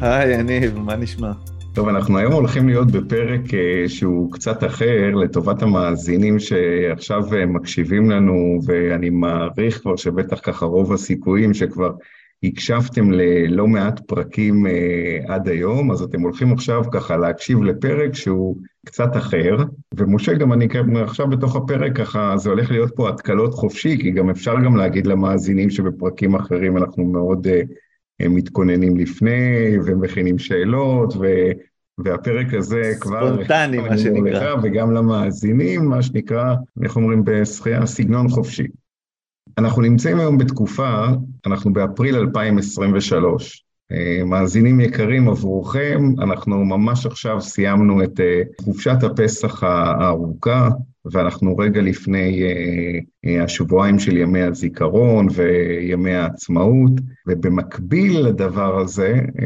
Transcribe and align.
היי 0.00 0.40
יניב, 0.40 0.78
מה 0.78 0.96
נשמע? 0.96 1.32
טוב, 1.74 1.88
אנחנו 1.88 2.18
היום 2.18 2.32
הולכים 2.32 2.68
להיות 2.68 2.90
בפרק 2.90 3.40
uh, 3.44 3.88
שהוא 3.88 4.32
קצת 4.32 4.64
אחר 4.64 5.14
לטובת 5.14 5.62
המאזינים 5.62 6.38
שעכשיו 6.38 7.22
uh, 7.24 7.46
מקשיבים 7.46 8.10
לנו, 8.10 8.58
ואני 8.66 9.10
מעריך 9.10 9.80
כבר 9.80 9.96
שבטח 9.96 10.40
ככה 10.42 10.66
רוב 10.66 10.92
הסיכויים 10.92 11.54
שכבר 11.54 11.92
הקשבתם 12.42 13.10
ללא 13.12 13.66
מעט 13.66 14.00
פרקים 14.00 14.66
uh, 14.66 15.32
עד 15.32 15.48
היום, 15.48 15.90
אז 15.90 16.02
אתם 16.02 16.20
הולכים 16.20 16.52
עכשיו 16.52 16.82
ככה 16.92 17.16
להקשיב 17.16 17.62
לפרק 17.62 18.14
שהוא 18.14 18.56
קצת 18.86 19.16
אחר, 19.16 19.56
ומשה 19.94 20.34
גם 20.34 20.52
אני 20.52 20.68
עכשיו 21.02 21.28
בתוך 21.28 21.56
הפרק 21.56 21.96
ככה, 21.96 22.36
זה 22.36 22.50
הולך 22.50 22.70
להיות 22.70 22.90
פה 22.96 23.08
התקלות 23.08 23.54
חופשי, 23.54 23.98
כי 23.98 24.10
גם 24.10 24.30
אפשר 24.30 24.54
גם 24.64 24.76
להגיד 24.76 25.06
למאזינים 25.06 25.70
שבפרקים 25.70 26.34
אחרים 26.34 26.76
אנחנו 26.76 27.04
מאוד... 27.04 27.46
מתכוננים 28.20 28.96
לפני 28.96 29.76
ומכינים 29.86 30.38
שאלות, 30.38 31.16
ו, 31.16 31.26
והפרק 31.98 32.54
הזה 32.54 32.92
כבר... 33.00 33.34
ספונטני, 33.34 33.78
מה 33.78 33.98
שנקרא. 33.98 34.54
וגם 34.62 34.92
למאזינים, 34.92 35.84
מה 35.84 36.02
שנקרא, 36.02 36.54
איך 36.82 36.96
אומרים 36.96 37.22
בשחייה, 37.24 37.86
סגנון 37.86 38.28
חופשי. 38.28 38.66
אנחנו 39.58 39.82
נמצאים 39.82 40.20
היום 40.20 40.38
בתקופה, 40.38 41.06
אנחנו 41.46 41.72
באפריל 41.72 42.16
2023. 42.16 43.64
אה, 43.92 44.24
מאזינים 44.24 44.80
יקרים 44.80 45.28
עבורכם, 45.28 46.04
אנחנו 46.18 46.64
ממש 46.64 47.06
עכשיו 47.06 47.40
סיימנו 47.40 48.04
את 48.04 48.20
אה, 48.20 48.42
חופשת 48.60 49.02
הפסח 49.02 49.62
הארוכה, 49.62 50.68
ואנחנו 51.12 51.56
רגע 51.56 51.82
לפני 51.82 52.42
uh, 52.42 53.42
השבועיים 53.44 53.98
של 53.98 54.16
ימי 54.16 54.42
הזיכרון 54.42 55.26
וימי 55.34 56.14
העצמאות, 56.14 56.92
ובמקביל 57.26 58.20
לדבר 58.20 58.80
הזה, 58.80 59.14
uh, 59.14 59.42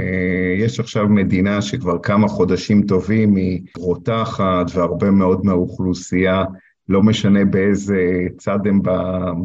יש 0.58 0.81
עכשיו 0.81 1.08
מדינה 1.08 1.62
שכבר 1.62 1.98
כמה 2.03 2.28
חודשים 2.28 2.83
טובים 2.83 3.36
היא 3.36 3.61
רותחת 3.77 4.66
והרבה 4.75 5.11
מאוד 5.11 5.44
מהאוכלוסייה 5.44 6.44
לא 6.88 7.03
משנה 7.03 7.44
באיזה 7.44 8.27
צד 8.38 8.58
הם 8.66 8.81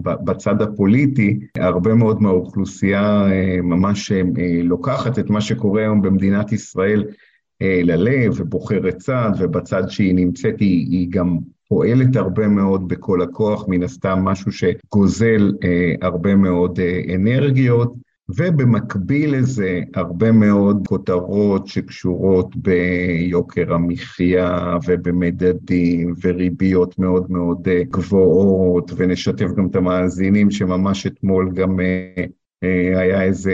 בצד 0.03 0.61
הפוליטי, 0.61 1.39
הרבה 1.57 1.93
מאוד 1.93 2.21
מהאוכלוסייה 2.21 3.27
ממש 3.63 4.11
לוקחת 4.63 5.19
את 5.19 5.29
מה 5.29 5.41
שקורה 5.41 5.81
היום 5.81 6.01
במדינת 6.01 6.51
ישראל 6.51 7.05
ללב 7.61 8.33
ובוחרת 8.37 8.95
צד, 8.97 9.31
ובצד 9.39 9.83
שהיא 9.89 10.15
נמצאת 10.15 10.59
היא, 10.59 10.87
היא 10.91 11.07
גם 11.09 11.37
פועלת 11.69 12.15
הרבה 12.15 12.47
מאוד 12.47 12.87
בכל 12.87 13.21
הכוח, 13.21 13.65
מן 13.67 13.83
הסתם 13.83 14.19
משהו 14.19 14.51
שגוזל 14.51 15.53
אה, 15.63 15.93
הרבה 16.01 16.35
מאוד 16.35 16.79
אה, 16.79 17.15
אנרגיות, 17.15 17.93
ובמקביל 18.29 19.35
לזה 19.35 19.81
הרבה 19.95 20.31
מאוד 20.31 20.87
כותרות 20.87 21.67
שקשורות 21.67 22.55
ביוקר 22.55 23.73
המחיה 23.73 24.77
ובמדדים 24.87 26.13
וריביות 26.23 26.99
מאוד 26.99 27.31
מאוד 27.31 27.67
אה, 27.67 27.81
גבוהות, 27.83 28.91
ונשתף 28.97 29.47
גם 29.57 29.67
את 29.67 29.75
המאזינים 29.75 30.51
שממש 30.51 31.07
אתמול 31.07 31.51
גם 31.53 31.79
אה, 31.79 32.25
אה, 32.63 32.99
היה 32.99 33.23
איזו 33.23 33.51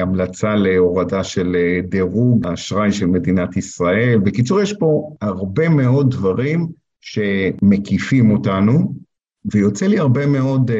המלצה 0.00 0.54
להורדה 0.54 1.24
של 1.24 1.56
דירוג 1.88 2.46
האשראי 2.46 2.92
של 2.92 3.06
מדינת 3.06 3.56
ישראל. 3.56 4.18
בקיצור, 4.18 4.60
יש 4.60 4.72
פה 4.72 5.10
הרבה 5.20 5.68
מאוד 5.68 6.10
דברים 6.10 6.68
שמקיפים 7.00 8.30
אותנו, 8.30 8.94
ויוצא 9.52 9.86
לי 9.86 9.98
הרבה 9.98 10.26
מאוד 10.26 10.70
אה, 10.70 10.76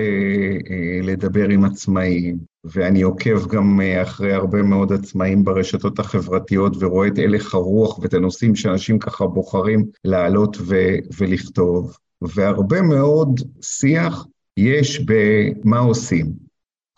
אה, 0.70 1.00
לדבר 1.02 1.48
עם 1.48 1.64
עצמאים, 1.64 2.38
ואני 2.64 3.02
עוקב 3.02 3.46
גם 3.46 3.80
אה, 3.80 4.02
אחרי 4.02 4.32
הרבה 4.32 4.62
מאוד 4.62 4.92
עצמאים 4.92 5.44
ברשתות 5.44 5.98
החברתיות 5.98 6.76
ורואה 6.80 7.08
את 7.08 7.18
הלך 7.18 7.54
הרוח 7.54 7.98
ואת 7.98 8.14
הנושאים 8.14 8.56
שאנשים 8.56 8.98
ככה 8.98 9.26
בוחרים 9.26 9.86
לעלות 10.04 10.56
ו- 10.60 10.96
ולכתוב, 11.18 11.96
והרבה 12.22 12.82
מאוד 12.82 13.40
שיח 13.60 14.26
יש 14.56 15.00
במה 15.00 15.78
עושים. 15.78 16.45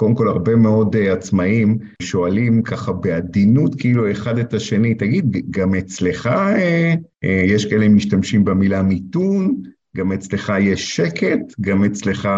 קודם 0.00 0.14
כל, 0.14 0.28
הרבה 0.28 0.56
מאוד 0.56 0.96
uh, 0.96 0.98
עצמאים 0.98 1.78
שואלים 2.02 2.62
ככה 2.62 2.92
בעדינות 2.92 3.74
כאילו 3.74 4.10
אחד 4.10 4.38
את 4.38 4.54
השני, 4.54 4.94
תגיד, 4.94 5.36
גם 5.50 5.74
אצלך 5.74 6.26
uh, 6.26 6.96
uh, 7.24 7.28
יש 7.28 7.66
כאלה 7.66 7.88
משתמשים 7.88 8.44
במילה 8.44 8.82
מיתון, 8.82 9.62
גם 9.96 10.12
אצלך 10.12 10.52
יש 10.60 10.96
שקט, 10.96 11.60
גם 11.60 11.84
אצלך 11.84 12.28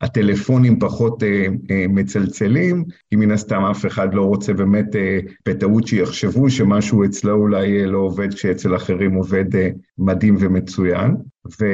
הטלפונים 0.00 0.78
פחות 0.78 1.22
אה, 1.22 1.46
אה, 1.70 1.86
מצלצלים, 1.88 2.84
כי 3.10 3.16
מן 3.16 3.30
הסתם 3.30 3.62
אף 3.64 3.86
אחד 3.86 4.14
לא 4.14 4.22
רוצה 4.22 4.52
באמת 4.52 4.96
אה, 4.96 5.18
בטעות 5.48 5.86
שיחשבו 5.86 6.50
שמשהו 6.50 7.04
אצלו 7.04 7.34
אולי 7.34 7.80
אה, 7.80 7.86
לא 7.86 7.98
עובד 7.98 8.34
כשאצל 8.34 8.76
אחרים 8.76 9.14
עובד 9.14 9.56
אה, 9.56 9.68
מדהים 9.98 10.36
ומצוין. 10.40 11.16
ו, 11.60 11.64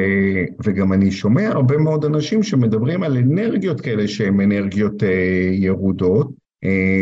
וגם 0.64 0.92
אני 0.92 1.10
שומע 1.10 1.48
הרבה 1.48 1.76
מאוד 1.76 2.04
אנשים 2.04 2.42
שמדברים 2.42 3.02
על 3.02 3.16
אנרגיות 3.16 3.80
כאלה 3.80 4.08
שהן 4.08 4.40
אנרגיות 4.40 5.02
אה, 5.02 5.50
ירודות, 5.52 6.39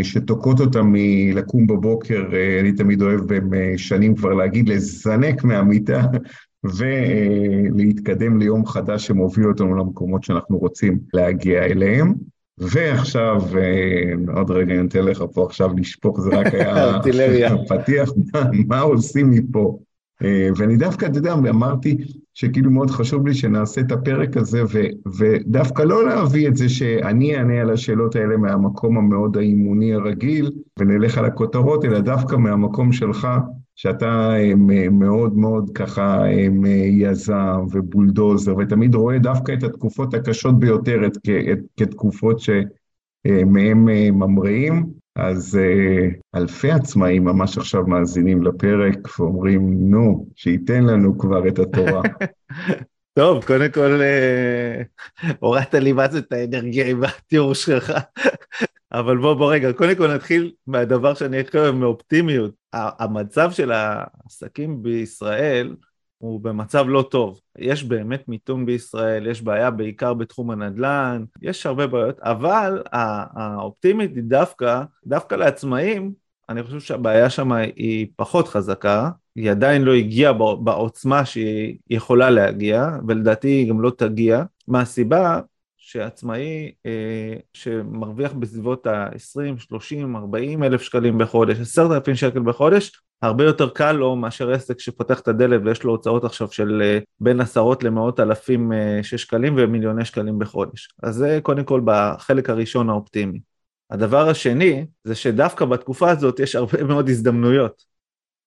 שתוקעות 0.02 0.60
אותם 0.60 0.92
מלקום 0.92 1.66
בבוקר, 1.66 2.28
אה, 2.32 2.60
אני 2.60 2.72
תמיד 2.72 3.02
אוהב 3.02 3.20
בהם 3.20 3.54
אה, 3.54 3.72
שנים 3.76 4.14
כבר 4.14 4.34
להגיד, 4.34 4.69
לזנק 4.69 5.44
מהמיטה 5.44 6.02
ולהתקדם 6.76 8.38
ליום 8.38 8.66
חדש 8.66 9.06
שמוביל 9.06 9.48
אותנו 9.48 9.76
למקומות 9.76 10.24
שאנחנו 10.24 10.58
רוצים 10.58 10.98
להגיע 11.14 11.64
אליהם. 11.64 12.14
ועכשיו, 12.58 13.42
עוד 14.36 14.50
רגע 14.50 14.74
אני 14.74 14.88
אתן 14.88 15.04
לך 15.04 15.24
פה 15.34 15.47
עכשיו 15.47 15.70
לשפוך, 15.76 16.20
זה 16.20 16.30
רק 16.30 16.47
היה 16.54 16.92
פתיח, 17.68 18.10
מה 18.66 18.80
עושים 18.80 19.30
מפה? 19.30 19.78
ואני 20.56 20.76
דווקא, 20.76 21.06
אתה 21.06 21.18
יודע, 21.18 21.32
אמרתי 21.32 21.98
שכאילו 22.41 22.71
מאוד 22.71 22.91
חשוב 22.91 23.26
לי 23.26 23.34
שנעשה 23.34 23.81
את 23.81 23.93
הפרק 23.93 24.37
הזה, 24.37 24.62
ו, 24.72 24.82
ודווקא 25.19 25.82
לא 25.82 26.06
להביא 26.06 26.49
את 26.49 26.56
זה 26.56 26.69
שאני 26.69 27.37
אענה 27.37 27.60
על 27.60 27.71
השאלות 27.71 28.16
האלה 28.16 28.37
מהמקום 28.37 28.99
המאוד 28.99 29.37
האימוני 29.37 29.94
הרגיל, 29.94 30.50
ונלך 30.78 31.19
על 31.19 31.25
הכותרות, 31.25 31.84
אלא 31.84 32.00
דווקא 32.00 32.37
מהמקום 32.37 32.93
שלך, 32.93 33.28
שאתה 33.77 34.34
מאוד 34.91 35.37
מאוד 35.37 35.71
ככה 35.75 36.22
יזם 37.00 37.65
ובולדוזר, 37.71 38.56
ותמיד 38.56 38.94
רואה 38.94 39.19
דווקא 39.19 39.53
את 39.53 39.62
התקופות 39.62 40.15
הקשות 40.15 40.59
ביותר 40.59 41.06
את, 41.06 41.16
את, 41.53 41.59
כתקופות 41.77 42.38
שמהם 42.41 43.84
ממריאים, 44.12 44.87
אז 45.18 45.58
אלפי 46.34 46.70
עצמאים 46.70 47.24
ממש 47.24 47.58
עכשיו 47.58 47.86
מאזינים 47.86 48.42
לפרק 48.42 49.18
ואומרים, 49.18 49.90
נו, 49.90 50.26
שייתן 50.34 50.84
לנו 50.84 51.18
כבר 51.18 51.48
את 51.48 51.58
התורה. 51.58 52.02
טוב, 53.18 53.44
קודם 53.44 53.70
כל, 53.74 54.00
הורדת 55.38 55.74
לי 55.74 55.92
מה 55.92 56.09
זה 56.09 56.18
את 56.18 56.32
האנרגיה 56.32 56.86
עם 56.86 57.04
התיאור 57.04 57.54
שלך. 57.54 57.92
אבל 58.92 59.16
בוא, 59.18 59.34
בוא 59.34 59.53
רגע, 59.53 59.72
קודם 59.72 59.94
כל 59.94 60.15
נתחיל 60.15 60.53
מהדבר 60.66 61.15
שאני 61.15 61.36
אוהב, 61.54 61.74
מאופטימיות. 61.74 62.54
המצב 62.72 63.50
של 63.50 63.72
העסקים 63.72 64.82
בישראל 64.82 65.76
הוא 66.18 66.41
במצב 66.41 66.84
לא 66.88 67.03
טוב. 67.10 67.41
יש 67.59 67.84
באמת 67.84 68.28
מיתון 68.28 68.66
בישראל, 68.66 69.26
יש 69.26 69.42
בעיה 69.42 69.70
בעיקר 69.70 70.15
בתחום 70.15 70.50
הנדל"ן, 70.50 71.24
יש 71.42 71.66
הרבה 71.66 71.86
בעיות, 71.86 72.20
אבל 72.20 72.82
האופטימית 72.92 74.10
היא 74.15 74.22
דווקא, 74.22 74.82
דווקא 75.06 75.34
לעצמאים, 75.34 76.12
אני 76.48 76.62
חושב 76.62 76.80
שהבעיה 76.80 77.30
שם 77.30 77.53
היא 77.53 78.06
פחות 78.16 78.48
חזקה, 78.48 79.10
היא 79.36 79.50
עדיין 79.50 79.82
לא 79.82 79.94
הגיעה 79.94 80.32
בעוצמה 80.32 81.24
שהיא 81.24 81.78
יכולה 81.91 82.30
להגיע, 82.30 82.88
ולדעתי 83.09 83.48
היא 83.48 83.68
גם 83.68 83.80
לא 83.80 83.91
תגיע. 83.91 84.42
מהסיבה 84.68 85.41
שעצמאי 85.88 86.72
אה, 86.86 87.34
שמרוויח 87.54 88.32
בסביבות 88.32 88.86
ה-20, 88.86 89.58
30, 89.58 90.16
40 90.16 90.62
אלף 90.62 90.82
שקלים 90.82 91.18
בחודש, 91.18 91.60
10,000 91.60 92.16
שקל 92.16 92.40
בחודש, 92.40 92.92
הרבה 93.22 93.44
יותר 93.44 93.68
קל 93.68 93.92
לו 93.92 94.16
מאשר 94.16 94.50
עסק 94.50 94.80
שפותח 94.80 95.20
את 95.20 95.28
הדלת 95.28 95.60
ויש 95.64 95.82
לו 95.82 95.90
הוצאות 95.90 96.24
עכשיו 96.24 96.52
של 96.52 96.82
אה, 96.84 96.98
בין 97.20 97.40
עשרות 97.40 97.84
למאות 97.84 98.20
אלפים 98.20 98.72
אה, 98.72 99.00
של 99.02 99.16
שקלים 99.16 99.54
ומיליוני 99.56 100.04
שקלים 100.04 100.38
בחודש. 100.38 100.88
אז 101.02 101.14
זה 101.14 101.38
קודם 101.42 101.64
כל 101.64 101.80
בחלק 101.84 102.50
הראשון 102.50 102.90
האופטימי. 102.90 103.40
הדבר 103.90 104.28
השני 104.28 104.86
זה 105.04 105.14
שדווקא 105.14 105.64
בתקופה 105.64 106.10
הזאת 106.10 106.40
יש 106.40 106.54
הרבה 106.56 106.84
מאוד 106.84 107.08
הזדמנויות. 107.08 107.84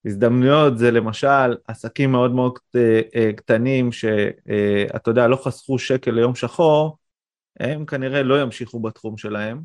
הזדמנויות 0.05 0.77
זה 0.77 0.91
למשל 0.91 1.55
עסקים 1.67 2.11
מאוד 2.11 2.31
מאוד 2.31 2.53
קטנים 3.35 3.91
שאתה 3.91 5.09
יודע 5.11 5.27
לא 5.27 5.35
חסכו 5.35 5.79
שקל 5.79 6.11
ליום 6.11 6.35
שחור, 6.35 6.97
הם 7.59 7.85
כנראה 7.85 8.23
לא 8.23 8.41
ימשיכו 8.41 8.79
בתחום 8.79 9.17
שלהם, 9.17 9.61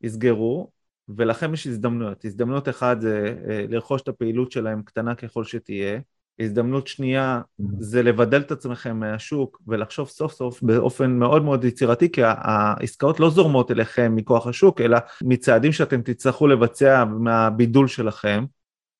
יסגרו, 0.00 0.70
ולכם 1.08 1.54
יש 1.54 1.66
הזדמנויות. 1.66 2.24
הזדמנות 2.24 2.68
אחת 2.68 3.00
זה 3.00 3.34
לרכוש 3.68 4.02
את 4.02 4.08
הפעילות 4.08 4.52
שלהם 4.52 4.82
קטנה 4.82 5.14
ככל 5.14 5.44
שתהיה, 5.44 6.00
הזדמנות 6.38 6.86
שנייה 6.86 7.40
mm-hmm. 7.40 7.64
זה 7.78 8.02
לבדל 8.02 8.40
את 8.40 8.52
עצמכם 8.52 9.00
מהשוק 9.00 9.62
ולחשוב 9.66 10.08
סוף 10.08 10.32
סוף 10.32 10.62
באופן 10.62 11.10
מאוד 11.10 11.44
מאוד 11.44 11.64
יצירתי 11.64 12.12
כי 12.12 12.20
העסקאות 12.24 13.20
לא 13.20 13.30
זורמות 13.30 13.70
אליכם 13.70 14.14
מכוח 14.14 14.46
השוק 14.46 14.80
אלא 14.80 14.98
מצעדים 15.22 15.72
שאתם 15.72 16.02
תצטרכו 16.02 16.46
לבצע 16.46 17.04
מהבידול 17.04 17.88
שלכם. 17.88 18.44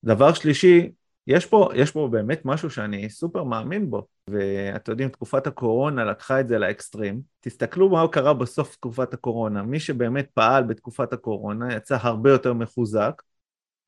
דבר 0.05 0.35
שלישי, 0.35 0.91
יש 1.27 1.47
פה, 1.47 1.69
יש 1.75 1.91
פה 1.91 2.09
באמת 2.13 2.41
משהו 2.45 2.71
שאני 2.71 3.11
סופר 3.11 3.45
מאמין 3.45 3.91
בו 3.91 4.07
ואתם 4.31 4.93
יודעים 4.93 5.09
תקופת 5.09 5.47
הקורונה 5.47 6.05
לקחה 6.05 6.41
את 6.41 6.49
זה 6.49 6.59
לאקסטרים. 6.59 7.21
תסתכלו 7.41 7.89
מה 7.89 8.09
קרה 8.09 8.35
בסוף 8.35 8.77
תקופת 8.77 9.15
הקורונה, 9.15 9.63
מי 9.63 9.81
שבאמת 9.81 10.27
פעל 10.35 10.65
בתקופת 10.65 11.13
הקורונה 11.13 11.75
יצא 11.75 11.99
הרבה 12.01 12.31
יותר 12.31 12.53
מחוזק 12.53 13.23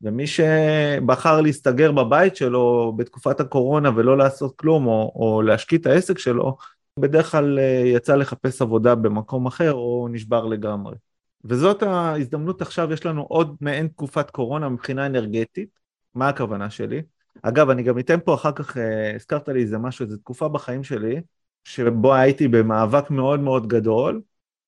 ומי 0.03 0.27
שבחר 0.27 1.41
להסתגר 1.41 1.93
בבית 1.93 2.37
שלו 2.37 2.93
בתקופת 2.97 3.41
הקורונה 3.41 3.91
ולא 3.97 4.19
לעשות 4.19 4.57
כלום 4.57 4.87
או, 4.87 5.13
או 5.15 5.43
להשקיט 5.43 5.81
את 5.81 5.87
העסק 5.87 6.19
שלו, 6.19 6.57
בדרך 6.99 7.31
כלל 7.31 7.59
אה, 7.59 7.83
יצא 7.85 8.15
לחפש 8.15 8.63
עבודה 8.63 8.95
במקום 8.95 9.47
אחר 9.47 9.73
או 9.73 10.09
נשבר 10.11 10.45
לגמרי. 10.45 10.97
וזאת 11.45 11.83
ההזדמנות 11.83 12.63
עכשיו, 12.63 12.93
יש 12.93 13.07
לנו 13.07 13.23
עוד 13.23 13.57
מעין 13.61 13.89
תקופת 13.89 14.31
קורונה 14.31 14.69
מבחינה 14.69 15.07
אנרגטית, 15.07 15.69
מה 16.15 16.29
הכוונה 16.29 16.71
שלי? 16.71 17.03
אגב, 17.43 17.71
אני 17.71 17.83
גם 17.83 17.99
אתן 17.99 18.19
פה 18.25 18.35
אחר 18.35 18.53
כך, 18.53 18.77
אה, 18.77 19.15
הזכרת 19.15 19.49
לי 19.49 19.61
איזה 19.63 19.79
משהו, 19.79 20.05
איזו 20.05 20.17
תקופה 20.17 20.49
בחיים 20.49 20.85
שלי, 20.85 21.21
שבו 21.65 22.15
הייתי 22.15 22.49
במאבק 22.49 23.11
מאוד 23.11 23.41
מאוד 23.41 23.67
גדול, 23.67 24.21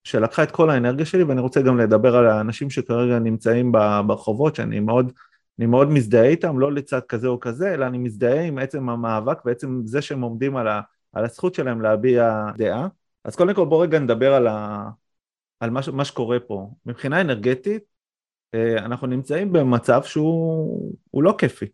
שלקחה 0.04 0.42
את 0.42 0.50
כל 0.50 0.70
האנרגיה 0.70 1.06
שלי, 1.06 1.22
ואני 1.22 1.40
רוצה 1.40 1.62
גם 1.62 1.78
לדבר 1.78 2.16
על 2.16 2.26
האנשים 2.26 2.70
שכרגע 2.70 3.18
נמצאים 3.18 3.72
ברחובות, 4.06 4.54
שאני 4.54 4.80
מאוד, 4.80 5.12
מאוד 5.58 5.88
מזדהה 5.90 6.24
איתם, 6.24 6.58
לא 6.58 6.72
לצד 6.72 7.00
כזה 7.08 7.28
או 7.28 7.40
כזה, 7.40 7.74
אלא 7.74 7.86
אני 7.86 7.98
מזדהה 7.98 8.42
עם 8.42 8.58
עצם 8.58 8.88
המאבק 8.88 9.38
ועצם 9.44 9.80
זה 9.84 10.02
שהם 10.02 10.20
עומדים 10.20 10.56
על, 10.56 10.68
ה, 10.68 10.80
על 11.12 11.24
הזכות 11.24 11.54
שלהם 11.54 11.80
להביע 11.80 12.44
דעה. 12.56 12.88
אז 13.24 13.36
קודם 13.36 13.54
כל 13.54 13.64
בואו 13.64 13.80
רגע 13.80 13.98
נדבר 13.98 14.34
על, 14.34 14.46
ה, 14.46 14.88
על 15.60 15.70
מה, 15.70 15.80
מה 15.92 16.04
שקורה 16.04 16.40
פה. 16.40 16.70
מבחינה 16.86 17.20
אנרגטית, 17.20 17.82
אה, 18.54 18.78
אנחנו 18.78 19.06
נמצאים 19.06 19.52
במצב 19.52 20.02
שהוא 20.02 21.22
לא 21.22 21.34
כיפי. 21.38 21.66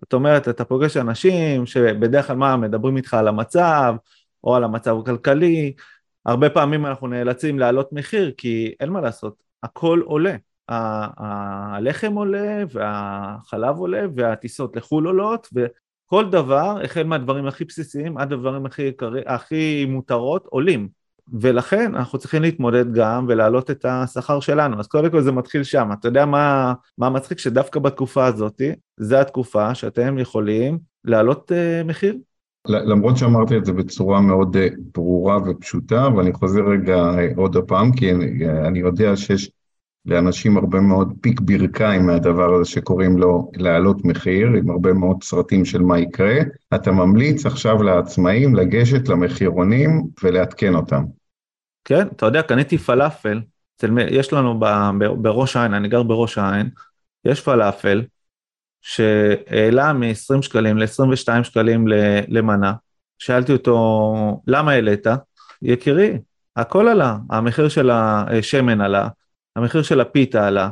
זאת 0.00 0.12
אומרת, 0.12 0.48
אתה 0.48 0.64
פוגש 0.64 0.96
אנשים 0.96 1.66
שבדרך 1.66 2.26
כלל 2.26 2.36
מה, 2.36 2.56
מדברים 2.56 2.96
איתך 2.96 3.14
על 3.14 3.28
המצב, 3.28 3.94
או 4.44 4.54
על 4.56 4.64
המצב 4.64 4.96
הכלכלי, 4.98 5.72
הרבה 6.26 6.50
פעמים 6.50 6.86
אנחנו 6.86 7.06
נאלצים 7.06 7.58
להעלות 7.58 7.92
מחיר 7.92 8.32
כי 8.36 8.74
אין 8.80 8.88
מה 8.88 9.00
לעשות, 9.00 9.42
הכל 9.62 10.00
עולה. 10.04 10.36
הלחם 10.68 12.14
עולה 12.14 12.64
והחלב 12.72 13.76
עולה 13.76 14.02
והטיסות 14.16 14.76
לחו"ל 14.76 15.06
עולות 15.06 15.48
וכל 15.54 16.30
דבר, 16.30 16.80
החל 16.84 17.02
מהדברים 17.02 17.46
הכי 17.46 17.64
בסיסיים 17.64 18.18
עד 18.18 18.32
הדברים 18.32 18.66
הכי, 18.66 18.90
הכי 19.26 19.84
מותרות, 19.88 20.46
עולים. 20.46 20.99
ולכן 21.40 21.94
אנחנו 21.94 22.18
צריכים 22.18 22.42
להתמודד 22.42 22.92
גם 22.92 23.26
ולהעלות 23.28 23.70
את 23.70 23.84
השכר 23.88 24.40
שלנו. 24.40 24.80
אז 24.80 24.86
קודם 24.86 25.10
כל 25.10 25.20
זה 25.20 25.32
מתחיל 25.32 25.64
שם. 25.64 25.88
אתה 25.92 26.08
יודע 26.08 26.26
מה, 26.26 26.74
מה 26.98 27.10
מצחיק? 27.10 27.38
שדווקא 27.38 27.80
בתקופה 27.80 28.26
הזאת, 28.26 28.62
זה 28.96 29.20
התקופה 29.20 29.74
שאתם 29.74 30.18
יכולים 30.18 30.78
להעלות 31.04 31.52
uh, 31.52 31.86
מחיר. 31.86 32.16
למרות 32.68 33.16
שאמרתי 33.16 33.56
את 33.56 33.64
זה 33.64 33.72
בצורה 33.72 34.20
מאוד 34.20 34.56
אה, 34.56 34.68
ברורה 34.94 35.38
ופשוטה, 35.46 36.08
ואני 36.16 36.32
חוזר 36.32 36.60
רגע 36.60 36.96
אה, 36.96 37.28
עוד 37.36 37.56
הפעם, 37.56 37.92
כי 37.92 38.12
אני, 38.12 38.48
אני 38.66 38.78
יודע 38.78 39.16
שיש 39.16 39.50
לאנשים 40.06 40.56
הרבה 40.56 40.80
מאוד 40.80 41.12
פיק 41.20 41.40
ברכיים 41.40 42.06
מהדבר 42.06 42.54
הזה 42.54 42.70
שקוראים 42.70 43.18
לו 43.18 43.50
להעלות 43.56 44.04
מחיר, 44.04 44.48
עם 44.48 44.70
הרבה 44.70 44.92
מאוד 44.92 45.22
סרטים 45.22 45.64
של 45.64 45.82
מה 45.82 45.98
יקרה. 45.98 46.38
אתה 46.74 46.92
ממליץ 46.92 47.46
עכשיו 47.46 47.82
לעצמאים 47.82 48.54
לגשת 48.54 49.08
למחירונים 49.08 50.02
ולעדכן 50.22 50.74
אותם. 50.74 51.04
כן, 51.84 52.06
אתה 52.16 52.26
יודע, 52.26 52.42
קניתי 52.42 52.78
פלאפל, 52.78 53.40
יש 53.98 54.32
לנו 54.32 54.60
בראש 55.22 55.56
העין, 55.56 55.74
אני 55.74 55.88
גר 55.88 56.02
בראש 56.02 56.38
העין, 56.38 56.70
יש 57.24 57.40
פלאפל, 57.40 58.02
שהעלה 58.80 59.92
מ-20 59.92 60.42
שקלים 60.42 60.78
ל-22 60.78 61.44
שקלים 61.44 61.84
למנה. 62.28 62.72
שאלתי 63.18 63.52
אותו, 63.52 64.42
למה 64.46 64.72
העלית? 64.72 65.06
יקירי, 65.62 66.18
הכל 66.56 66.88
עלה, 66.88 67.16
המחיר 67.30 67.68
של 67.68 67.90
השמן 67.92 68.80
עלה, 68.80 69.08
המחיר 69.56 69.82
של 69.82 70.00
הפיתה 70.00 70.46
עלה. 70.46 70.70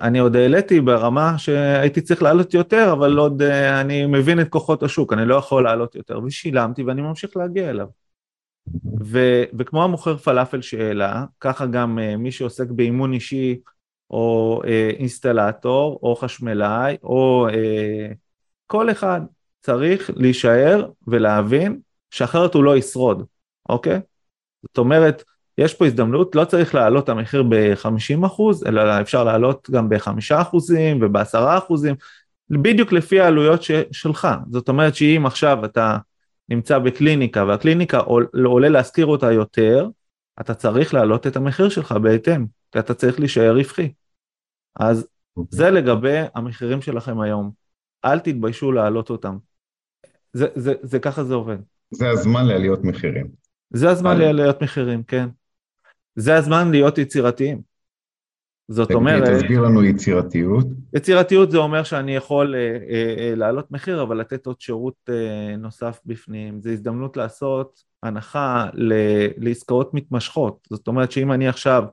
אני 0.00 0.18
עוד 0.18 0.36
העליתי 0.36 0.80
ברמה 0.80 1.38
שהייתי 1.38 2.00
צריך 2.00 2.22
לעלות 2.22 2.54
יותר, 2.54 2.92
אבל 2.92 3.18
עוד 3.18 3.42
אני 3.80 4.06
מבין 4.06 4.40
את 4.40 4.48
כוחות 4.48 4.82
השוק, 4.82 5.12
אני 5.12 5.26
לא 5.26 5.34
יכול 5.34 5.64
לעלות 5.64 5.94
יותר, 5.94 6.18
ושילמתי 6.24 6.82
ואני 6.82 7.02
ממשיך 7.02 7.36
להגיע 7.36 7.70
אליו. 7.70 7.86
ו, 9.04 9.42
וכמו 9.58 9.84
המוכר 9.84 10.16
פלאפל 10.16 10.62
שהעלה, 10.62 11.24
ככה 11.40 11.66
גם 11.66 11.98
מי 12.18 12.32
שעוסק 12.32 12.66
באימון 12.70 13.12
אישי 13.12 13.58
או 14.10 14.60
אה, 14.66 14.90
אינסטלטור, 14.98 15.98
או 16.02 16.16
חשמלאי, 16.16 16.96
או 17.02 17.48
אה, 17.48 18.12
כל 18.66 18.90
אחד 18.90 19.20
צריך 19.60 20.10
להישאר 20.16 20.90
ולהבין 21.06 21.80
שאחרת 22.10 22.54
הוא 22.54 22.64
לא 22.64 22.76
ישרוד, 22.76 23.24
אוקיי? 23.68 24.00
זאת 24.62 24.78
אומרת, 24.78 25.22
יש 25.58 25.74
פה 25.74 25.86
הזדמנות, 25.86 26.34
לא 26.34 26.44
צריך 26.44 26.74
להעלות 26.74 27.04
את 27.04 27.08
המחיר 27.08 27.42
ב-50 27.42 28.26
אלא 28.66 29.00
אפשר 29.00 29.24
להעלות 29.24 29.70
גם 29.70 29.88
ב-5 29.88 30.10
וב-10 31.00 31.60
בדיוק 32.50 32.92
לפי 32.92 33.20
העלויות 33.20 33.62
ש- 33.62 33.70
שלך. 33.92 34.28
זאת 34.50 34.68
אומרת 34.68 34.94
שאם 34.94 35.22
עכשיו 35.26 35.64
אתה 35.64 35.96
נמצא 36.48 36.78
בקליניקה 36.78 37.44
והקליניקה 37.44 37.98
עולה 38.34 38.68
להשכיר 38.68 39.06
אותה 39.06 39.32
יותר, 39.32 39.88
אתה 40.40 40.54
צריך 40.54 40.94
להעלות 40.94 41.26
את 41.26 41.36
המחיר 41.36 41.68
שלך 41.68 41.92
בהתאם, 41.92 42.46
כי 42.72 42.78
אתה 42.78 42.94
צריך 42.94 43.20
להישאר 43.20 43.56
רווחי. 43.56 43.92
אז 44.76 45.02
okay. 45.02 45.06
אוקיי. 45.36 45.58
זה 45.58 45.70
לגבי 45.70 46.18
המחירים 46.34 46.82
שלכם 46.82 47.20
היום. 47.20 47.50
אל 48.04 48.18
תתביישו 48.18 48.72
להעלות 48.72 49.10
אותם. 49.10 49.36
זה, 50.32 50.46
זה, 50.54 50.74
זה 50.82 50.98
ככה 50.98 51.24
זה 51.24 51.34
עובד. 51.34 51.56
זה 51.90 52.10
הזמן 52.10 52.46
לעליות 52.46 52.84
מחירים. 52.84 53.26
זה 53.70 53.90
הזמן 53.90 54.18
לעליות 54.18 54.62
מחירים, 54.62 55.02
כן. 55.02 55.28
זה 56.16 56.36
הזמן 56.36 56.70
להיות 56.70 56.98
יצירתיים. 56.98 57.73
זאת 58.68 58.90
אומרת... 58.90 59.28
תסביר 59.28 59.60
לנו 59.60 59.84
יצירתיות. 59.84 60.66
יצירתיות 60.94 61.50
זה 61.50 61.58
אומר 61.58 61.82
שאני 61.82 62.16
יכול 62.16 62.54
אה, 62.54 62.60
אה, 62.60 63.14
אה, 63.18 63.34
להעלות 63.34 63.70
מחיר, 63.70 64.02
אבל 64.02 64.20
לתת 64.20 64.46
עוד 64.46 64.60
שירות 64.60 64.94
אה, 65.08 65.56
נוסף 65.56 66.00
בפנים. 66.06 66.60
זו 66.60 66.70
הזדמנות 66.70 67.16
לעשות 67.16 67.82
הנחה 68.02 68.66
ל, 68.74 68.92
לעסקאות 69.36 69.94
מתמשכות. 69.94 70.68
זאת 70.70 70.88
אומרת 70.88 71.12
שאם 71.12 71.32
אני 71.32 71.48
עכשיו 71.48 71.84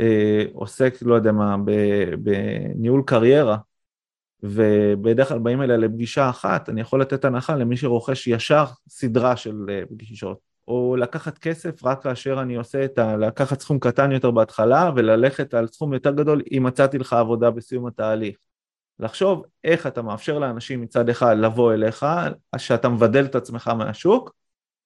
אה, 0.00 0.44
עוסק, 0.52 0.94
לא 1.02 1.14
יודע 1.14 1.32
מה, 1.32 1.56
בניהול 2.18 3.02
קריירה, 3.06 3.56
ובדרך 4.42 5.28
כלל 5.28 5.38
באים 5.38 5.62
אליה 5.62 5.76
לפגישה 5.76 6.30
אחת, 6.30 6.68
אני 6.68 6.80
יכול 6.80 7.00
לתת 7.00 7.24
הנחה 7.24 7.56
למי 7.56 7.76
שרוכש 7.76 8.26
ישר 8.26 8.64
סדרה 8.88 9.36
של 9.36 9.66
אה, 9.68 9.82
פגישות. 9.90 10.53
או 10.68 10.96
לקחת 10.96 11.38
כסף 11.38 11.84
רק 11.84 12.02
כאשר 12.02 12.42
אני 12.42 12.54
עושה 12.54 12.84
את 12.84 12.98
ה... 12.98 13.16
לקחת 13.16 13.60
סכום 13.60 13.78
קטן 13.78 14.12
יותר 14.12 14.30
בהתחלה 14.30 14.90
וללכת 14.96 15.54
על 15.54 15.66
סכום 15.66 15.94
יותר 15.94 16.12
גדול 16.12 16.42
אם 16.52 16.62
מצאתי 16.66 16.98
לך 16.98 17.12
עבודה 17.12 17.50
בסיום 17.50 17.86
התהליך. 17.86 18.36
לחשוב 18.98 19.44
איך 19.64 19.86
אתה 19.86 20.02
מאפשר 20.02 20.38
לאנשים 20.38 20.80
מצד 20.80 21.08
אחד 21.08 21.36
לבוא 21.38 21.72
אליך, 21.72 22.06
שאתה 22.56 22.88
מבדל 22.88 23.24
את 23.24 23.34
עצמך 23.34 23.68
מהשוק, 23.68 24.34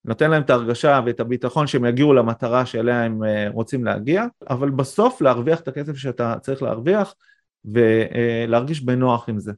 נותן 0.05 0.31
להם 0.31 0.43
את 0.43 0.51
ההרגשה 0.51 1.01
ואת 1.07 1.21
הביטחון 1.21 1.67
שהם 1.67 1.85
יגיעו 1.85 2.15
למטרה 2.15 2.67
שאליה 2.67 3.05
הם 3.05 3.25
אה, 3.25 3.49
רוצים 3.49 3.85
להגיע, 3.85 4.25
אבל 4.51 4.71
בסוף 4.71 5.21
להרוויח 5.21 5.61
את 5.61 5.69
הכסף 5.69 5.97
שאתה 5.97 6.35
צריך 6.41 6.63
להרוויח 6.63 7.15
ולהרגיש 7.65 8.81
בנוח 8.81 9.29
עם 9.29 9.39
זה. 9.39 9.53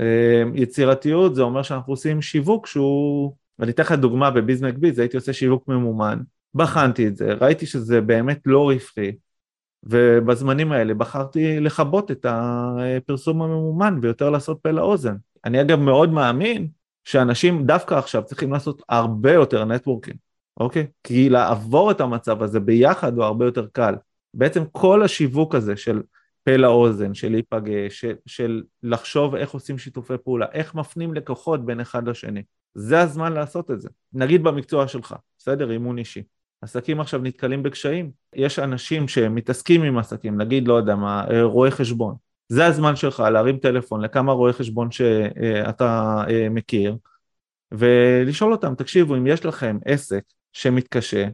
אה, 0.00 0.42
יצירתיות 0.54 1.34
זה 1.34 1.42
אומר 1.42 1.62
שאנחנו 1.62 1.92
עושים 1.92 2.22
שיווק 2.22 2.66
שהוא, 2.66 3.36
ואני 3.58 3.70
אתן 3.70 3.82
לך 3.82 3.92
דוגמה 3.92 4.30
בביזנק 4.30 4.74
ביז, 4.74 4.98
הייתי 4.98 5.16
עושה 5.16 5.32
שיווק 5.32 5.68
ממומן, 5.68 6.18
בחנתי 6.54 7.06
את 7.08 7.16
זה, 7.16 7.32
ראיתי 7.40 7.66
שזה 7.66 8.00
באמת 8.00 8.40
לא 8.46 8.70
רווחי, 8.70 9.12
ובזמנים 9.82 10.72
האלה 10.72 10.94
בחרתי 10.94 11.60
לכבות 11.60 12.10
את 12.10 12.26
הפרסום 12.28 13.42
הממומן 13.42 13.98
ויותר 14.02 14.30
לעשות 14.30 14.58
פה 14.62 14.70
לאוזן. 14.70 15.14
אני 15.44 15.60
אגב 15.60 15.78
מאוד 15.78 16.12
מאמין 16.12 16.68
שאנשים 17.04 17.66
דווקא 17.66 17.94
עכשיו 17.94 18.22
צריכים 18.24 18.52
לעשות 18.52 18.82
הרבה 18.88 19.32
יותר 19.32 19.64
נטוורקינג, 19.64 20.16
אוקיי? 20.60 20.86
כי 21.04 21.28
לעבור 21.28 21.90
את 21.90 22.00
המצב 22.00 22.42
הזה 22.42 22.60
ביחד 22.60 23.16
הוא 23.16 23.24
הרבה 23.24 23.44
יותר 23.44 23.66
קל. 23.72 23.94
בעצם 24.34 24.64
כל 24.72 25.02
השיווק 25.02 25.54
הזה 25.54 25.76
של 25.76 26.02
פה 26.48 26.56
לאוזן, 26.56 27.14
של 27.14 27.32
להיפגש, 27.32 28.00
של, 28.00 28.14
של 28.26 28.62
לחשוב 28.82 29.34
איך 29.34 29.50
עושים 29.50 29.78
שיתופי 29.78 30.14
פעולה, 30.24 30.46
איך 30.52 30.74
מפנים 30.74 31.14
לקוחות 31.14 31.66
בין 31.66 31.80
אחד 31.80 32.08
לשני. 32.08 32.42
זה 32.74 33.00
הזמן 33.00 33.32
לעשות 33.32 33.70
את 33.70 33.80
זה. 33.80 33.88
נגיד 34.12 34.42
במקצוע 34.42 34.88
שלך, 34.88 35.14
בסדר? 35.38 35.70
אימון 35.70 35.98
אישי. 35.98 36.22
עסקים 36.62 37.00
עכשיו 37.00 37.20
נתקלים 37.20 37.62
בקשיים, 37.62 38.10
יש 38.34 38.58
אנשים 38.58 39.08
שמתעסקים 39.08 39.82
עם 39.82 39.98
עסקים, 39.98 40.40
נגיד, 40.40 40.68
לא 40.68 40.74
יודע 40.74 40.96
מה, 40.96 41.24
רואי 41.42 41.70
חשבון. 41.70 42.14
זה 42.48 42.66
הזמן 42.66 42.96
שלך 42.96 43.20
להרים 43.20 43.58
טלפון 43.58 44.00
לכמה 44.00 44.32
רואי 44.32 44.52
חשבון 44.52 44.90
שאתה 44.90 46.24
אה, 46.28 46.48
מכיר, 46.50 46.96
ולשאול 47.72 48.52
אותם, 48.52 48.74
תקשיבו, 48.74 49.16
אם 49.16 49.26
יש 49.26 49.44
לכם 49.44 49.78
עסק 49.84 50.22
שמתקשה, 50.52 51.28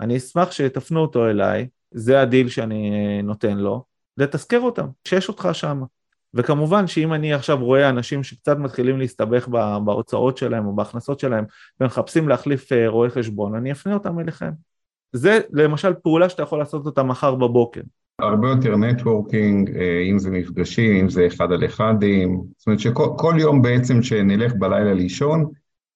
אני 0.00 0.16
אשמח 0.16 0.52
שתפנו 0.52 1.00
אותו 1.00 1.30
אליי, 1.30 1.68
זה 1.90 2.20
הדיל 2.20 2.48
שאני 2.48 2.90
אה, 2.90 3.22
נותן 3.22 3.58
לו, 3.58 3.93
לתזכר 4.18 4.60
אותם, 4.60 4.86
שיש 5.08 5.28
אותך 5.28 5.48
שם. 5.52 5.82
וכמובן 6.34 6.86
שאם 6.86 7.12
אני 7.12 7.34
עכשיו 7.34 7.64
רואה 7.64 7.88
אנשים 7.88 8.22
שקצת 8.22 8.58
מתחילים 8.58 8.98
להסתבך 8.98 9.48
בהוצאות 9.84 10.36
שלהם 10.36 10.66
או 10.66 10.76
בהכנסות 10.76 11.20
שלהם 11.20 11.44
ומחפשים 11.80 12.28
להחליף 12.28 12.72
אה, 12.72 12.88
רואי 12.88 13.10
חשבון, 13.10 13.54
אני 13.54 13.72
אפנה 13.72 13.94
אותם 13.94 14.20
אליכם. 14.20 14.50
זה 15.12 15.40
למשל 15.52 15.94
פעולה 15.94 16.28
שאתה 16.28 16.42
יכול 16.42 16.58
לעשות 16.58 16.86
אותה 16.86 17.02
מחר 17.02 17.34
בבוקר. 17.34 17.80
הרבה 18.18 18.48
יותר 18.48 18.76
networking, 18.76 19.70
אה, 19.76 20.02
אם 20.10 20.18
זה 20.18 20.30
מפגשים, 20.30 20.96
אם 20.96 21.08
זה 21.08 21.26
אחד 21.26 21.52
על 21.52 21.64
אחד, 21.64 21.94
זאת 22.56 22.66
אומרת 22.66 22.80
שכל 22.80 23.34
יום 23.38 23.62
בעצם 23.62 24.02
שנלך 24.02 24.52
בלילה 24.58 24.94
לישון, 24.94 25.50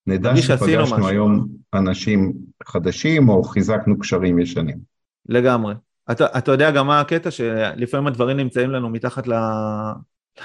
נדע 0.07 0.37
שפגשנו 0.37 1.09
היום 1.09 1.47
אנשים 1.75 2.33
חדשים 2.65 3.29
או 3.29 3.45
חיזקנו 3.45 3.99
קשרים 3.99 4.39
ישנים. 4.39 4.79
לגמרי. 5.29 5.75
אתה, 6.11 6.27
אתה 6.38 6.53
יודע 6.53 6.71
גם 6.71 6.87
מה 6.87 7.00
הקטע 7.00 7.31
שלפעמים 7.31 8.07
הדברים 8.07 8.37
נמצאים 8.37 8.71
לנו 8.71 8.88
מתחת 8.88 9.27
ל... 9.27 9.33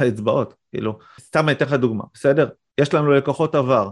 לאצבעות, 0.01 0.53
כאילו, 0.71 0.99
סתם 1.19 1.49
אני 1.49 1.51
אתן 1.51 1.65
לך 1.65 1.73
דוגמה, 1.73 2.03
בסדר? 2.13 2.49
יש 2.77 2.93
לנו 2.93 3.11
לקוחות 3.11 3.55
עבר, 3.55 3.89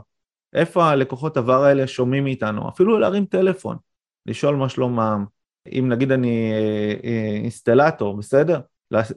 איפה 0.54 0.86
הלקוחות 0.86 1.38
עבר 1.38 1.64
האלה 1.64 1.88
שומעים 1.88 2.24
מאיתנו? 2.24 2.70
אפילו 2.70 3.00
להרים 3.00 3.26
טלפון, 3.26 3.78
לשאול 4.26 4.56
מה 4.56 4.70
שלומם, 4.70 5.26
אם 5.68 5.90
נגיד 5.90 6.12
אני 6.12 6.52
אה, 6.54 6.94
אה, 7.04 7.36
אינסטלטור, 7.36 8.18
בסדר? 8.18 8.60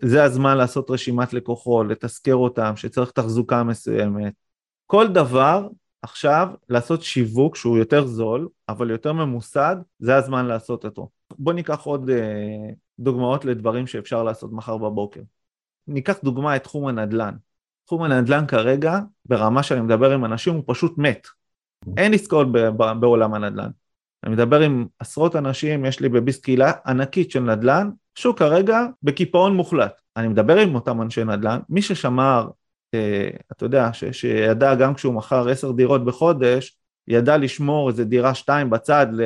זה 0.02 0.24
הזמן 0.24 0.56
לעשות 0.56 0.90
רשימת 0.90 1.32
לקוחות, 1.32 1.86
לתזכר 1.88 2.34
אותם, 2.34 2.72
שצריך 2.76 3.10
תחזוקה 3.10 3.62
מסוימת. 3.62 4.32
כל 4.86 5.08
דבר 5.08 5.68
עכשיו 6.04 6.48
לעשות 6.68 7.02
שיווק 7.02 7.56
שהוא 7.56 7.78
יותר 7.78 8.06
זול, 8.06 8.48
אבל 8.68 8.90
יותר 8.90 9.12
ממוסד, 9.12 9.76
זה 9.98 10.16
הזמן 10.16 10.46
לעשות 10.46 10.84
אותו. 10.84 11.08
בוא 11.38 11.52
ניקח 11.52 11.80
עוד 11.80 12.10
אה, 12.10 12.70
דוגמאות 12.98 13.44
לדברים 13.44 13.86
שאפשר 13.86 14.22
לעשות 14.22 14.52
מחר 14.52 14.76
בבוקר. 14.76 15.20
ניקח 15.88 16.16
דוגמה 16.24 16.56
את 16.56 16.62
תחום 16.62 16.86
הנדל"ן. 16.86 17.34
תחום 17.86 18.02
הנדל"ן 18.02 18.46
כרגע, 18.46 18.98
ברמה 19.24 19.62
שאני 19.62 19.80
מדבר 19.80 20.12
עם 20.12 20.24
אנשים, 20.24 20.54
הוא 20.54 20.64
פשוט 20.66 20.98
מת. 20.98 21.26
אין 21.96 22.14
עסקאות 22.14 22.46
בעולם 23.00 23.34
הנדל"ן. 23.34 23.70
אני 24.24 24.32
מדבר 24.32 24.60
עם 24.60 24.86
עשרות 24.98 25.36
אנשים, 25.36 25.84
יש 25.84 26.00
לי 26.00 26.08
בביס 26.08 26.40
קהילה 26.40 26.72
ענקית 26.86 27.30
של 27.30 27.40
נדל"ן, 27.40 27.90
שוק 28.14 28.38
כרגע 28.38 28.80
בקיפאון 29.02 29.56
מוחלט. 29.56 30.00
אני 30.16 30.28
מדבר 30.28 30.56
עם 30.56 30.74
אותם 30.74 31.02
אנשי 31.02 31.24
נדל"ן, 31.24 31.60
מי 31.68 31.82
ששמר, 31.82 32.48
אתה 33.52 33.64
יודע, 33.64 33.92
ש, 33.92 34.04
שידע 34.04 34.74
גם 34.74 34.94
כשהוא 34.94 35.14
מכר 35.14 35.48
עשר 35.48 35.72
דירות 35.72 36.04
בחודש, 36.04 36.78
ידע 37.08 37.36
לשמור 37.36 37.88
איזה 37.88 38.04
דירה 38.04 38.34
שתיים 38.34 38.70
בצד 38.70 39.06
ל, 39.12 39.22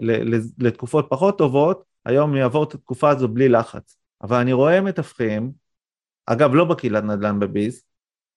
ל, 0.00 0.34
ל, 0.34 0.40
לתקופות 0.58 1.06
פחות 1.10 1.38
טובות, 1.38 1.82
היום 2.04 2.36
יעבור 2.36 2.64
את 2.64 2.74
התקופה 2.74 3.10
הזו 3.10 3.28
בלי 3.28 3.48
לחץ. 3.48 3.96
אבל 4.22 4.36
אני 4.36 4.52
רואה 4.52 4.80
מתווכים 4.80 5.52
אגב, 6.26 6.54
לא 6.54 6.64
בקהילת 6.64 7.04
נדל"ן 7.04 7.38
בביז, 7.38 7.82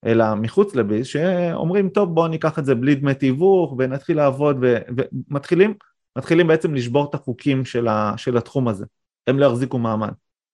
אלא 0.05 0.35
מחוץ 0.35 0.75
לביז, 0.75 1.05
שאומרים, 1.05 1.89
טוב, 1.89 2.15
בואו 2.15 2.27
ניקח 2.27 2.59
את 2.59 2.65
זה 2.65 2.75
בלי 2.75 2.95
דמי 2.95 3.13
תיווך 3.13 3.75
ונתחיל 3.77 4.17
לעבוד, 4.17 4.57
ו... 4.61 4.77
ומתחילים 4.97 5.73
מתחילים 6.17 6.47
בעצם 6.47 6.73
לשבור 6.73 7.09
את 7.09 7.15
החוקים 7.15 7.65
של, 7.65 7.87
ה... 7.87 8.13
של 8.17 8.37
התחום 8.37 8.67
הזה. 8.67 8.85
הם 9.27 9.39
לא 9.39 9.45
יחזיקו 9.45 9.79
מעמד. 9.79 10.11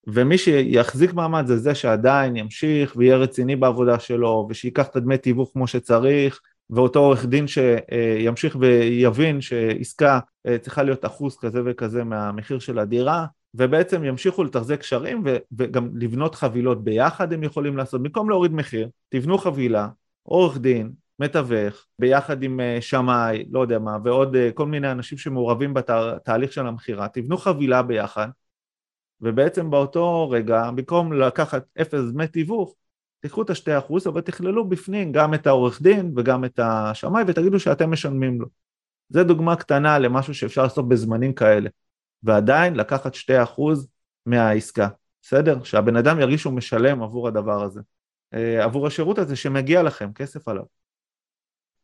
ומי 0.07 0.37
שיחזיק 0.37 1.13
מעמד 1.13 1.45
זה 1.45 1.57
זה 1.57 1.75
שעדיין 1.75 2.35
ימשיך 2.35 2.93
ויהיה 2.95 3.17
רציני 3.17 3.55
בעבודה 3.55 3.99
שלו, 3.99 4.47
ושייקח 4.49 4.87
את 4.87 4.95
הדמי 4.95 5.17
תיווך 5.17 5.49
כמו 5.53 5.67
שצריך, 5.67 6.39
ואותו 6.69 6.99
עורך 6.99 7.25
דין 7.25 7.45
שימשיך 7.47 8.57
ויבין 8.59 9.41
שעסקה 9.41 10.19
אה, 10.47 10.57
צריכה 10.57 10.83
להיות 10.83 11.05
אחוז 11.05 11.37
כזה 11.37 11.61
וכזה 11.65 12.03
מהמחיר 12.03 12.59
של 12.59 12.79
הדירה, 12.79 13.25
ובעצם 13.53 14.03
ימשיכו 14.03 14.43
לתחזק 14.43 14.79
קשרים 14.79 15.23
וגם 15.57 15.89
לבנות 15.93 16.35
חבילות 16.35 16.83
ביחד 16.83 17.33
הם 17.33 17.43
יכולים 17.43 17.77
לעשות, 17.77 18.03
במקום 18.03 18.29
להוריד 18.29 18.53
מחיר, 18.53 18.89
תבנו 19.09 19.37
חבילה, 19.37 19.87
עורך 20.23 20.57
דין, 20.57 20.91
מתווך, 21.19 21.85
ביחד 21.99 22.43
עם 22.43 22.59
אה, 22.59 22.77
שמאי, 22.81 23.45
לא 23.51 23.59
יודע 23.59 23.79
מה, 23.79 23.97
ועוד 24.03 24.35
אה, 24.35 24.49
כל 24.53 24.65
מיני 24.65 24.91
אנשים 24.91 25.17
שמעורבים 25.17 25.73
בתהליך 25.73 26.53
של 26.53 26.67
המכירה, 26.67 27.07
תבנו 27.07 27.37
חבילה 27.37 27.81
ביחד, 27.81 28.27
ובעצם 29.21 29.69
באותו 29.69 30.29
רגע, 30.29 30.71
במקום 30.71 31.13
לקחת 31.13 31.63
אפס 31.81 32.11
דמי 32.11 32.27
תיווך, 32.27 32.75
תיקחו 33.19 33.41
את 33.41 33.49
השתי 33.49 33.77
אחוז, 33.77 34.07
אבל 34.07 34.21
תכללו 34.21 34.69
בפנים 34.69 35.11
גם 35.11 35.33
את 35.33 35.47
העורך 35.47 35.81
דין 35.81 36.13
וגם 36.17 36.45
את 36.45 36.59
השמאי 36.63 37.23
ותגידו 37.27 37.59
שאתם 37.59 37.91
משלמים 37.91 38.41
לו. 38.41 38.47
זה 39.09 39.23
דוגמה 39.23 39.55
קטנה 39.55 39.99
למשהו 39.99 40.33
שאפשר 40.33 40.63
לעשות 40.63 40.89
בזמנים 40.89 41.33
כאלה. 41.33 41.69
ועדיין 42.23 42.75
לקחת 42.75 43.15
2% 43.15 43.27
מהעסקה, 44.25 44.87
בסדר? 45.21 45.63
שהבן 45.63 45.95
אדם 45.95 46.19
ירגיש 46.19 46.41
שהוא 46.41 46.53
משלם 46.53 47.03
עבור 47.03 47.27
הדבר 47.27 47.63
הזה, 47.63 47.81
אה, 48.33 48.63
עבור 48.63 48.87
השירות 48.87 49.17
הזה 49.17 49.35
שמגיע 49.35 49.83
לכם, 49.83 50.13
כסף 50.13 50.47
עליו. 50.47 50.63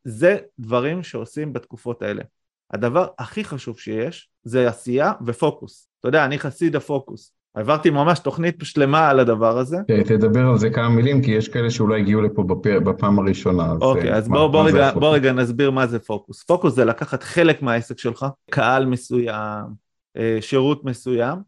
זה 0.04 0.38
דברים 0.60 1.04
שעושים 1.04 1.54
בתקופות 1.54 2.02
האלה. 2.02 2.24
הדבר 2.72 3.08
הכי 3.20 3.44
חשוב 3.44 3.80
שיש 3.80 4.30
זה 4.44 4.70
עשייה 4.70 5.12
ופוקוס. 5.26 5.93
אתה 6.04 6.10
יודע, 6.10 6.26
אני 6.26 6.40
חסיד 6.40 6.76
הפוקוס. 6.76 7.34
העברתי 7.56 7.90
ממש 7.90 8.20
תוכנית 8.20 8.56
שלמה 8.64 9.10
על 9.10 9.20
הדבר 9.20 9.58
הזה. 9.58 9.78
תדבר 10.06 10.48
על 10.48 10.58
זה 10.58 10.70
כמה 10.70 10.90
מילים, 10.90 11.22
כי 11.22 11.32
יש 11.32 11.50
כאלה 11.50 11.70
שאולי 11.70 12.02
הגיעו 12.02 12.22
לפה 12.22 12.44
בפ... 12.44 12.68
בפעם 12.68 13.20
הראשונה. 13.20 13.72
אוקיי, 13.82 14.14
okay, 14.14 14.16
אז 14.16 14.28
בוא, 14.28 14.48
בוא, 14.48 14.64
רגע, 14.64 14.92
בוא 14.92 15.16
רגע 15.16 15.32
נסביר 15.32 15.72
מה 15.72 15.88
זה 15.88 16.00
פוקוס. 16.00 16.44
פוקוס 16.44 16.74
זה 16.74 16.86
לקחת 16.86 17.24
חלק 17.24 17.62
מהעסק 17.62 17.98
שלך, 18.00 18.26
קהל 18.52 18.86
מסוים, 18.86 19.66
אה, 20.18 20.38
שירות 20.42 20.86
מסוים 20.86 21.40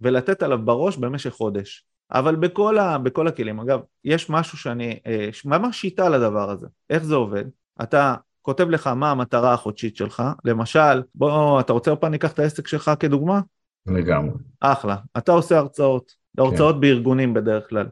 ולתת 0.00 0.42
עליו 0.42 0.58
בראש 0.64 0.96
במשך 0.96 1.30
חודש. 1.30 1.84
אבל 2.12 2.36
בכל, 2.36 2.78
ה, 2.78 2.98
בכל 2.98 3.28
הכלים, 3.28 3.60
אגב, 3.60 3.80
יש 4.04 4.30
משהו 4.30 4.58
שאני, 4.58 4.98
אה, 5.06 5.28
ממש 5.44 5.80
שיטה 5.80 6.08
לדבר 6.08 6.50
הזה. 6.50 6.66
איך 6.90 7.04
זה 7.04 7.14
עובד? 7.14 7.44
אתה 7.82 8.14
כותב 8.42 8.68
לך 8.68 8.86
מה 8.86 9.10
המטרה 9.10 9.52
החודשית 9.52 9.96
שלך, 9.96 10.22
למשל, 10.44 11.02
בוא, 11.14 11.60
אתה 11.60 11.72
רוצה 11.72 11.96
פעם 11.96 12.10
ניקח 12.10 12.32
את 12.32 12.38
העסק 12.38 12.66
שלך 12.66 12.90
כדוגמה? 13.00 13.40
לגמרי. 13.86 14.34
אחלה. 14.60 14.96
אתה 15.18 15.32
עושה 15.32 15.58
הרצאות, 15.58 16.14
הרצאות 16.38 16.74
כן. 16.74 16.80
בארגונים 16.80 17.34
בדרך 17.34 17.68
כלל. 17.68 17.86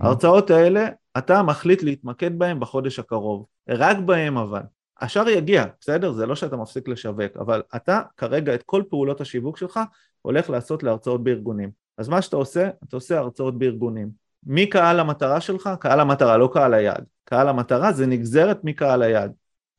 ההרצאות 0.00 0.50
האלה, 0.50 0.88
אתה 1.18 1.42
מחליט 1.42 1.82
להתמקד 1.82 2.38
בהם 2.38 2.60
בחודש 2.60 2.98
הקרוב. 2.98 3.46
רק 3.68 3.98
בהם 3.98 4.38
אבל. 4.38 4.62
השאר 5.00 5.28
יגיע, 5.28 5.64
בסדר? 5.80 6.12
זה 6.12 6.26
לא 6.26 6.34
שאתה 6.34 6.56
מפסיק 6.56 6.88
לשווק, 6.88 7.36
אבל 7.36 7.62
אתה 7.76 8.00
כרגע 8.16 8.54
את 8.54 8.62
כל 8.62 8.82
פעולות 8.90 9.20
השיווק 9.20 9.56
שלך 9.56 9.80
הולך 10.22 10.50
לעשות 10.50 10.82
להרצאות 10.82 11.24
בארגונים. 11.24 11.70
אז 11.98 12.08
מה 12.08 12.22
שאתה 12.22 12.36
עושה, 12.36 12.70
אתה 12.84 12.96
עושה 12.96 13.18
הרצאות 13.18 13.58
בארגונים. 13.58 14.10
מי 14.46 14.66
קהל 14.66 15.00
המטרה 15.00 15.40
שלך? 15.40 15.70
קהל 15.80 16.00
המטרה, 16.00 16.36
לא 16.36 16.50
קהל 16.52 16.74
היעד. 16.74 17.04
קהל 17.24 17.48
המטרה 17.48 17.92
זה 17.92 18.06
נגזרת 18.06 18.60
מקהל 18.64 19.02
היעד 19.02 19.32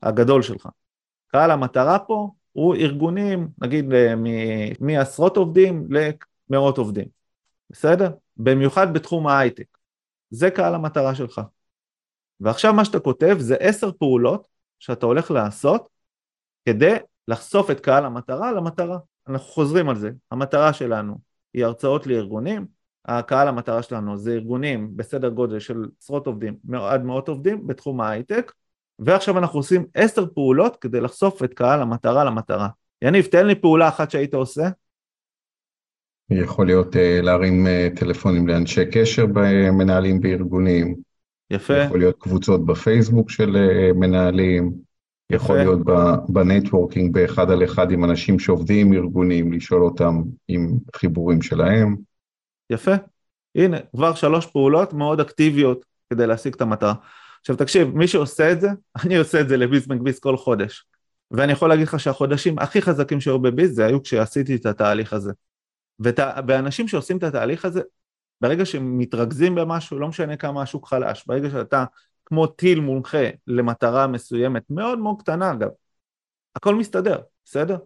הגדול 0.03 0.41
שלך. 0.41 0.69
קהל 1.27 1.51
המטרה 1.51 1.99
פה 1.99 2.31
הוא 2.57 2.75
ארגונים, 2.75 3.49
נגיד 3.61 3.85
מעשרות 4.79 5.37
עובדים 5.37 5.87
למאות 6.49 6.77
עובדים, 6.77 7.05
בסדר? 7.69 8.11
במיוחד 8.37 8.93
בתחום 8.93 9.27
ההייטק. 9.27 9.77
זה 10.29 10.51
קהל 10.51 10.75
המטרה 10.75 11.15
שלך. 11.15 11.41
ועכשיו 12.39 12.73
מה 12.73 12.85
שאתה 12.85 12.99
כותב 12.99 13.37
זה 13.39 13.55
עשר 13.55 13.91
פעולות 13.91 14.47
שאתה 14.79 15.05
הולך 15.05 15.31
לעשות 15.31 15.89
כדי 16.65 16.95
לחשוף 17.27 17.71
את 17.71 17.79
קהל 17.79 18.05
המטרה 18.05 18.51
למטרה. 18.51 18.97
אנחנו 19.27 19.47
חוזרים 19.47 19.89
על 19.89 19.95
זה, 19.95 20.11
המטרה 20.31 20.73
שלנו 20.73 21.17
היא 21.53 21.65
הרצאות 21.65 22.07
לארגונים, 22.07 22.67
הקהל 23.05 23.47
המטרה 23.47 23.83
שלנו 23.83 24.17
זה 24.17 24.31
ארגונים 24.31 24.97
בסדר 24.97 25.29
גודל 25.29 25.59
של 25.59 25.85
עשרות 26.01 26.27
עובדים 26.27 26.57
עד 26.81 27.03
מאות 27.03 27.27
עובדים 27.27 27.67
בתחום 27.67 28.01
ההייטק, 28.01 28.53
ועכשיו 28.99 29.37
אנחנו 29.37 29.59
עושים 29.59 29.85
עשר 29.93 30.25
פעולות 30.33 30.77
כדי 30.81 31.01
לחשוף 31.01 31.43
את 31.43 31.53
קהל 31.53 31.81
המטרה 31.81 32.23
למטרה. 32.23 32.67
יניב, 33.01 33.25
תן 33.25 33.47
לי 33.47 33.55
פעולה 33.55 33.87
אחת 33.87 34.11
שהיית 34.11 34.33
עושה. 34.33 34.69
יכול 36.29 36.65
להיות 36.65 36.95
uh, 36.95 36.99
להרים 37.21 37.67
uh, 37.67 37.99
טלפונים 37.99 38.47
לאנשי 38.47 38.85
קשר 38.91 39.25
במנהלים 39.25 40.19
בארגונים, 40.19 40.95
יפה. 41.51 41.77
יכול 41.77 41.99
להיות 41.99 42.15
קבוצות 42.19 42.65
בפייסבוק 42.65 43.29
של 43.29 43.55
uh, 43.55 43.93
מנהלים, 43.93 44.71
יפה. 45.29 45.43
יכול 45.43 45.57
להיות 45.57 45.79
בנטוורקינג 46.29 47.13
באחד 47.13 47.51
על 47.51 47.63
אחד 47.63 47.91
עם 47.91 48.03
אנשים 48.03 48.39
שעובדים 48.39 48.87
עם 48.87 48.93
ארגונים, 48.93 49.53
לשאול 49.53 49.83
אותם 49.83 50.21
עם 50.47 50.77
חיבורים 50.95 51.41
שלהם. 51.41 51.95
יפה, 52.69 52.93
הנה, 53.55 53.77
כבר 53.95 54.13
שלוש 54.13 54.45
פעולות 54.45 54.93
מאוד 54.93 55.19
אקטיביות 55.19 55.85
כדי 56.09 56.27
להשיג 56.27 56.53
את 56.53 56.61
המטרה. 56.61 56.93
עכשיו 57.47 57.57
תקשיב, 57.57 57.87
מי 57.95 58.07
שעושה 58.07 58.51
את 58.51 58.61
זה, 58.61 58.69
אני 59.03 59.17
עושה 59.17 59.41
את 59.41 59.49
זה 59.49 59.57
לביז 59.57 59.87
מקביז 59.87 60.19
כל 60.19 60.37
חודש. 60.37 60.85
ואני 61.31 61.51
יכול 61.51 61.69
להגיד 61.69 61.87
לך 61.87 61.99
שהחודשים 61.99 62.59
הכי 62.59 62.81
חזקים 62.81 63.21
שהיו 63.21 63.39
בביז 63.39 63.75
זה 63.75 63.85
היו 63.85 64.03
כשעשיתי 64.03 64.55
את 64.55 64.65
התהליך 64.65 65.13
הזה. 65.13 65.31
ואנשים 66.47 66.87
שעושים 66.87 67.17
את 67.17 67.23
התהליך 67.23 67.65
הזה, 67.65 67.81
ברגע 68.41 68.65
שמתרכזים 68.65 69.55
במשהו, 69.55 69.99
לא 69.99 70.07
משנה 70.07 70.37
כמה 70.37 70.61
השוק 70.61 70.87
חלש, 70.87 71.23
ברגע 71.27 71.49
שאתה 71.49 71.85
כמו 72.25 72.47
טיל 72.47 72.79
מונחה 72.79 73.29
למטרה 73.47 74.07
מסוימת, 74.07 74.63
מאוד 74.69 74.99
מאוד 74.99 75.15
קטנה 75.21 75.51
אגב, 75.51 75.69
הכל 76.55 76.75
מסתדר, 76.75 77.17
בסדר? 77.45 77.77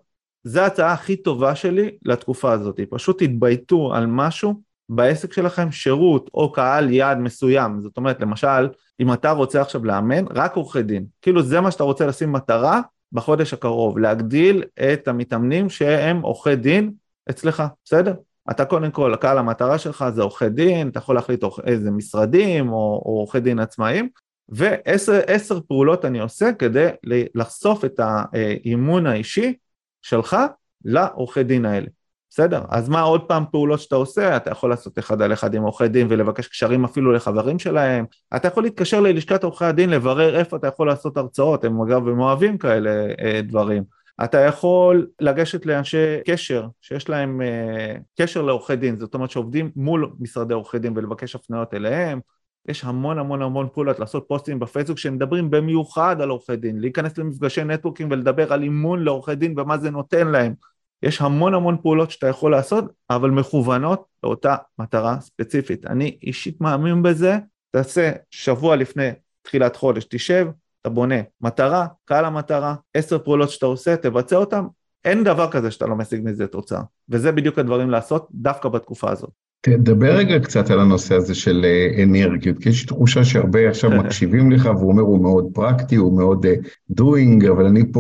זו 0.44 0.60
ההצעה 0.60 0.94
הכי 0.94 1.16
טובה 1.18 1.56
שלי 1.56 1.98
לתקופה 2.06 2.52
הזאת, 2.52 2.80
פשוט 2.90 3.24
תתבייתו 3.24 3.94
על 3.94 4.06
משהו 4.06 4.62
בעסק 4.90 5.34
שלכם, 5.34 5.72
שירות 5.72 6.30
או 6.34 6.52
קהל 6.52 6.90
יעד 6.90 7.18
מסוים, 7.18 7.80
זאת 7.80 7.98
אומרת 7.98 8.22
למשל, 8.22 8.70
אם 9.00 9.14
אתה 9.14 9.32
רוצה 9.32 9.62
עכשיו 9.62 9.86
לאמן, 9.86 10.26
רק 10.30 10.56
עורכי 10.56 10.84
דין, 10.84 11.06
כאילו 11.22 11.44
זה 11.44 11.62
מה 11.62 11.72
שאתה 11.72 11.84
רוצה 11.84 12.06
לשים 12.06 12.32
מטרה 12.32 12.82
בחודש 13.12 13.54
הקרוב, 13.54 13.98
להגדיל 13.98 14.64
את 14.94 15.08
המתאמנים 15.08 15.70
שהם 15.70 16.22
עורכי 16.22 16.56
דין 16.56 16.92
אצלך, 17.30 17.64
בסדר? 17.86 18.14
אתה 18.52 18.66
קודם 18.66 18.92
כל, 18.92 19.14
הקהל 19.14 19.38
המטרה 19.38 19.78
שלך 19.78 20.06
זה 20.10 20.22
עורכי 20.22 20.50
דין, 20.50 20.88
אתה 20.88 21.00
יכול 21.00 21.16
להחליט 21.16 21.44
איזה 21.66 21.92
משרדים 21.92 22.70
או 22.70 23.02
עורכי 23.06 23.40
דין 23.40 23.60
עצמאיים, 23.60 24.10
ועשר 24.50 25.60
פעולות 25.68 26.06
אני 26.06 26.20
עושה 26.20 26.54
כדי 26.54 26.90
לחשוף 27.36 27.86
את 27.86 28.00
האימון 28.00 29.08
האישי 29.08 29.54
שלך 30.02 30.38
לעורכי 30.86 31.44
דין 31.44 31.66
האלה. 31.66 31.88
בסדר, 32.34 32.62
אז 32.70 32.90
מה 32.90 33.02
עוד 33.02 33.28
פעם 33.28 33.44
פעולות 33.52 33.80
שאתה 33.80 33.96
עושה? 33.96 34.38
אתה 34.38 34.52
יכול 34.52 34.70
לעשות 34.70 35.00
אחד 35.00 35.22
על 35.22 35.34
אחד 35.34 35.54
עם 35.54 35.64
עורכי 35.64 35.88
דין 35.88 36.08
ולבקש 36.10 36.48
קשרים 36.48 36.84
אפילו 36.86 37.12
לחברים 37.12 37.60
שלהם, 37.60 38.06
אתה 38.36 38.48
יכול 38.48 38.64
להתקשר 38.64 39.02
ללשכת 39.02 39.44
עורכי 39.44 39.66
הדין 39.66 39.90
לברר 39.90 40.36
איפה 40.40 40.58
אתה 40.58 40.68
יכול 40.68 40.88
לעשות 40.88 41.18
הרצאות, 41.18 41.64
הם 41.64 41.82
אגב 41.82 42.08
הם 42.08 42.20
אוהבים 42.20 42.58
כאלה 42.58 43.08
אה, 43.22 43.42
דברים. 43.42 43.84
אתה 44.24 44.40
יכול 44.40 45.08
לגשת 45.22 45.66
לאנשי 45.66 46.18
קשר 46.28 46.68
שיש 46.82 47.10
להם 47.10 47.42
אה, 47.42 47.96
קשר 48.20 48.42
לעורכי 48.42 48.76
דין, 48.76 49.00
זאת 49.00 49.14
אומרת 49.14 49.32
שעובדים 49.32 49.72
מול 49.76 50.12
משרדי 50.20 50.54
עורכי 50.54 50.80
דין 50.80 50.94
ולבקש 50.96 51.36
הפניות 51.36 51.74
אליהם, 51.74 52.20
יש 52.68 52.84
המון 52.84 53.20
המון 53.20 53.42
המון 53.42 53.68
פעולות 53.74 54.00
לעשות 54.00 54.26
פוסטים 54.28 54.60
בפייסבוק 54.60 54.98
שמדברים 54.98 55.50
במיוחד 55.50 56.22
על 56.22 56.30
עורכי 56.30 56.56
דין, 56.56 56.80
להיכנס 56.80 57.18
למפגשי 57.18 57.64
נטוורקינג 57.64 58.12
ולדבר 58.12 58.54
על 58.54 58.64
אימון 58.64 59.04
לעורכי 59.04 59.36
דין 59.36 59.60
ומה 59.60 59.78
זה 59.78 59.92
נותן 59.92 60.28
להם. 60.28 60.54
יש 61.04 61.22
המון 61.22 61.54
המון 61.54 61.78
פעולות 61.82 62.12
שאתה 62.12 62.28
יכול 62.28 62.52
לעשות, 62.52 62.86
אבל 63.10 63.30
מכוונות 63.30 64.06
לאותה 64.24 64.56
מטרה 64.80 65.20
ספציפית. 65.20 65.86
אני 65.86 66.18
אישית 66.24 66.62
מאמין 66.62 67.04
בזה, 67.04 67.38
תעשה 67.72 68.12
שבוע 68.32 68.76
לפני 68.76 69.10
תחילת 69.42 69.76
חודש, 69.76 70.06
תשב, 70.10 70.48
אתה 70.82 70.90
בונה 70.90 71.16
מטרה, 71.42 71.88
קהל 72.06 72.26
המטרה, 72.26 72.76
עשר 72.94 73.20
פעולות 73.20 73.50
שאתה 73.50 73.66
עושה, 73.66 73.98
תבצע 73.98 74.36
אותן, 74.36 74.64
אין 75.06 75.24
דבר 75.24 75.52
כזה 75.52 75.72
שאתה 75.72 75.86
לא 75.88 75.96
משיג 75.96 76.22
מזה 76.24 76.48
תוצאה. 76.48 76.82
וזה 77.10 77.32
בדיוק 77.32 77.60
הדברים 77.60 77.90
לעשות 77.90 78.28
דווקא 78.32 78.70
בתקופה 78.70 79.12
הזאת. 79.12 79.32
תדבר 79.62 80.16
רגע 80.16 80.40
קצת 80.40 80.70
על 80.70 80.80
הנושא 80.80 81.16
הזה 81.16 81.36
של 81.36 81.66
אה, 81.66 82.04
אנרגיות, 82.04 82.60
כי 82.60 82.70
יש 82.70 82.86
תחושה 82.86 83.24
שהרבה 83.24 83.70
עכשיו 83.70 83.92
מקשיבים 84.00 84.52
לך, 84.52 84.66
והוא 84.66 84.92
אומר, 84.92 85.02
הוא 85.02 85.22
מאוד 85.22 85.48
פרקטי, 85.54 85.96
הוא 85.96 86.18
מאוד 86.18 86.46
אה, 86.46 86.54
doing, 87.00 87.50
אבל 87.52 87.66
אני 87.66 87.92
פה 87.92 88.00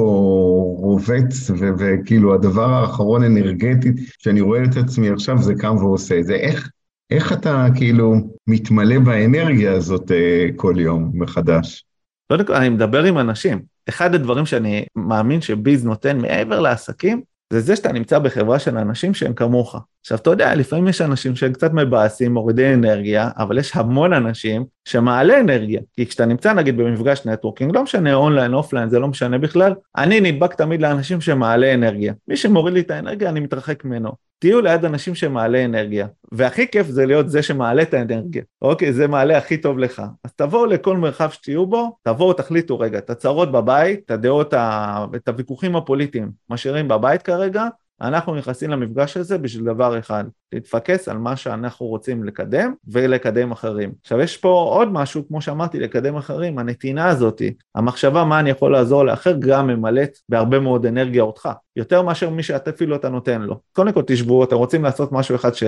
רובץ, 0.77 1.51
וכאילו 1.77 2.33
הדבר 2.33 2.73
האחרון 2.73 3.23
אנרגטית, 3.23 3.95
שאני 4.19 4.41
רואה 4.41 4.63
את 4.63 4.77
עצמי 4.77 5.09
עכשיו, 5.09 5.41
זה 5.41 5.53
קם 5.55 5.75
ועושה 5.77 6.19
את 6.19 6.25
זה. 6.25 6.33
איך, 6.33 6.69
איך 7.09 7.33
אתה 7.33 7.67
כאילו 7.75 8.15
מתמלא 8.47 8.99
באנרגיה 8.99 9.73
הזאת 9.73 10.11
אה, 10.11 10.47
כל 10.55 10.75
יום 10.77 11.11
מחדש? 11.13 11.85
קודם 12.31 12.45
כל, 12.45 12.53
אני 12.53 12.69
מדבר 12.69 13.03
עם 13.03 13.17
אנשים. 13.17 13.61
אחד 13.89 14.15
הדברים 14.15 14.45
שאני 14.45 14.85
מאמין 14.95 15.41
שביז 15.41 15.85
נותן 15.85 16.17
מעבר 16.17 16.59
לעסקים, 16.59 17.21
זה 17.51 17.59
זה 17.59 17.75
שאתה 17.75 17.91
נמצא 17.91 18.19
בחברה 18.19 18.59
של 18.59 18.77
אנשים 18.77 19.13
שהם 19.13 19.33
כמוך. 19.33 19.75
עכשיו, 20.01 20.17
אתה 20.17 20.29
יודע, 20.29 20.55
לפעמים 20.55 20.87
יש 20.87 21.01
אנשים 21.01 21.35
שהם 21.35 21.53
קצת 21.53 21.73
מבאסים, 21.73 22.33
מורידי 22.33 22.73
אנרגיה, 22.73 23.29
אבל 23.37 23.57
יש 23.57 23.71
המון 23.75 24.13
אנשים 24.13 24.65
שמעלה 24.85 25.39
אנרגיה. 25.39 25.81
כי 25.95 26.05
כשאתה 26.05 26.25
נמצא 26.25 26.53
נגיד 26.53 26.77
במפגש 26.77 27.25
networking, 27.25 27.75
לא 27.75 27.83
משנה 27.83 28.13
online, 28.13 28.53
offline, 28.53 28.89
זה 28.89 28.99
לא 28.99 29.07
משנה 29.07 29.37
בכלל, 29.37 29.73
אני 29.97 30.21
נדבק 30.21 30.53
תמיד 30.53 30.81
לאנשים 30.81 31.21
שמעלה 31.21 31.73
אנרגיה. 31.73 32.13
מי 32.27 32.37
שמוריד 32.37 32.73
לי 32.73 32.79
את 32.79 32.91
האנרגיה, 32.91 33.29
אני 33.29 33.39
מתרחק 33.39 33.85
ממנו. 33.85 34.30
תהיו 34.41 34.61
ליד 34.61 34.85
אנשים 34.85 35.15
שמעלה 35.15 35.65
אנרגיה, 35.65 36.07
והכי 36.31 36.67
כיף 36.67 36.87
זה 36.87 37.05
להיות 37.05 37.29
זה 37.29 37.43
שמעלה 37.43 37.81
את 37.81 37.93
האנרגיה, 37.93 38.43
אוקיי, 38.61 38.93
זה 38.93 39.07
מעלה 39.07 39.37
הכי 39.37 39.57
טוב 39.57 39.79
לך. 39.79 40.01
אז 40.23 40.33
תבואו 40.35 40.65
לכל 40.65 40.97
מרחב 40.97 41.29
שתהיו 41.29 41.65
בו, 41.65 41.97
תבואו, 42.03 42.33
תחליטו 42.33 42.79
רגע, 42.79 42.97
את 42.97 43.09
הצרות 43.09 43.51
בבית, 43.51 43.99
את 44.05 44.11
הדעות, 44.11 44.53
את 45.15 45.27
הוויכוחים 45.27 45.75
הפוליטיים 45.75 46.31
משאירים 46.49 46.87
בבית 46.87 47.21
כרגע, 47.21 47.67
אנחנו 48.01 48.35
נכנסים 48.35 48.69
למפגש 48.69 49.17
הזה 49.17 49.37
בשביל 49.37 49.65
דבר 49.65 49.99
אחד, 49.99 50.23
להתפקס 50.53 51.07
על 51.07 51.17
מה 51.17 51.35
שאנחנו 51.35 51.85
רוצים 51.85 52.23
לקדם 52.23 52.73
ולקדם 52.87 53.51
אחרים. 53.51 53.91
עכשיו 54.01 54.19
יש 54.19 54.37
פה 54.37 54.49
עוד 54.49 54.91
משהו, 54.91 55.27
כמו 55.27 55.41
שאמרתי, 55.41 55.79
לקדם 55.79 56.15
אחרים, 56.15 56.59
הנתינה 56.59 57.07
הזאתי, 57.07 57.53
המחשבה 57.75 58.23
מה 58.23 58.39
אני 58.39 58.49
יכול 58.49 58.71
לעזור 58.71 59.05
לאחר 59.05 59.35
גם 59.39 59.67
ממלאת 59.67 60.17
בהרבה 60.29 60.59
מאוד 60.59 60.85
אנרגיה 60.85 61.23
אותך, 61.23 61.49
יותר 61.75 62.01
מאשר 62.01 62.29
מי 62.29 62.43
שאתה 62.43 62.69
אפילו 62.69 62.95
אתה 62.95 63.09
נותן 63.09 63.41
לו. 63.41 63.59
קודם 63.71 63.91
כל 63.91 64.03
תשבו, 64.07 64.43
אתם 64.43 64.55
רוצים 64.55 64.83
לעשות 64.83 65.11
משהו 65.11 65.35
אחד 65.35 65.53
ש... 65.53 65.63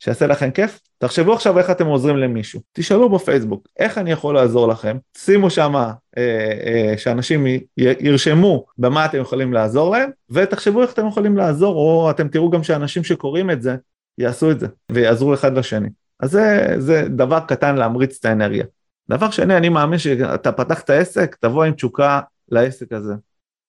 שיעשה 0.00 0.26
לכם 0.26 0.50
כיף? 0.50 0.80
תחשבו 0.98 1.32
עכשיו 1.32 1.58
איך 1.58 1.70
אתם 1.70 1.86
עוזרים 1.86 2.16
למישהו. 2.16 2.60
תשאלו 2.72 3.08
בפייסבוק, 3.08 3.68
איך 3.78 3.98
אני 3.98 4.12
יכול 4.12 4.34
לעזור 4.34 4.68
לכם? 4.68 4.96
שימו 5.18 5.50
שם 5.50 5.74
אה, 5.74 5.92
אה, 6.18 6.94
שאנשים 6.96 7.46
י, 7.46 7.60
ירשמו 7.76 8.64
במה 8.78 9.04
אתם 9.04 9.20
יכולים 9.20 9.52
לעזור 9.52 9.90
להם, 9.90 10.10
ותחשבו 10.30 10.82
איך 10.82 10.92
אתם 10.92 11.06
יכולים 11.06 11.36
לעזור, 11.36 11.76
או 11.76 12.10
אתם 12.10 12.28
תראו 12.28 12.50
גם 12.50 12.62
שאנשים 12.62 13.04
שקוראים 13.04 13.50
את 13.50 13.62
זה, 13.62 13.76
יעשו 14.18 14.50
את 14.50 14.60
זה, 14.60 14.66
ויעזרו 14.92 15.34
אחד 15.34 15.58
לשני. 15.58 15.88
אז 16.20 16.30
זה, 16.30 16.74
זה 16.78 17.08
דבר 17.08 17.40
קטן 17.40 17.76
להמריץ 17.76 18.18
את 18.20 18.24
האנרגיה. 18.24 18.64
דבר 19.08 19.30
שני, 19.30 19.56
אני 19.56 19.68
מאמין 19.68 19.98
שאתה 19.98 20.52
פתח 20.52 20.80
את 20.80 20.90
העסק, 20.90 21.36
תבוא 21.40 21.64
עם 21.64 21.72
תשוקה 21.72 22.20
לעסק 22.48 22.92
הזה. 22.92 23.14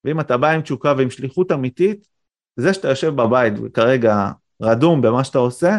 ואם 0.03 0.19
אתה 0.19 0.38
בא 0.38 0.49
עם 0.49 0.62
תשוקה 0.62 0.93
ועם 0.97 1.10
שליחות 1.10 1.51
אמיתית, 1.51 2.07
זה 2.55 2.73
שאתה 2.73 2.88
יושב 2.88 3.15
בבית 3.15 3.53
וכרגע 3.63 4.31
רדום 4.62 5.01
במה 5.01 5.23
שאתה 5.23 5.38
עושה, 5.38 5.77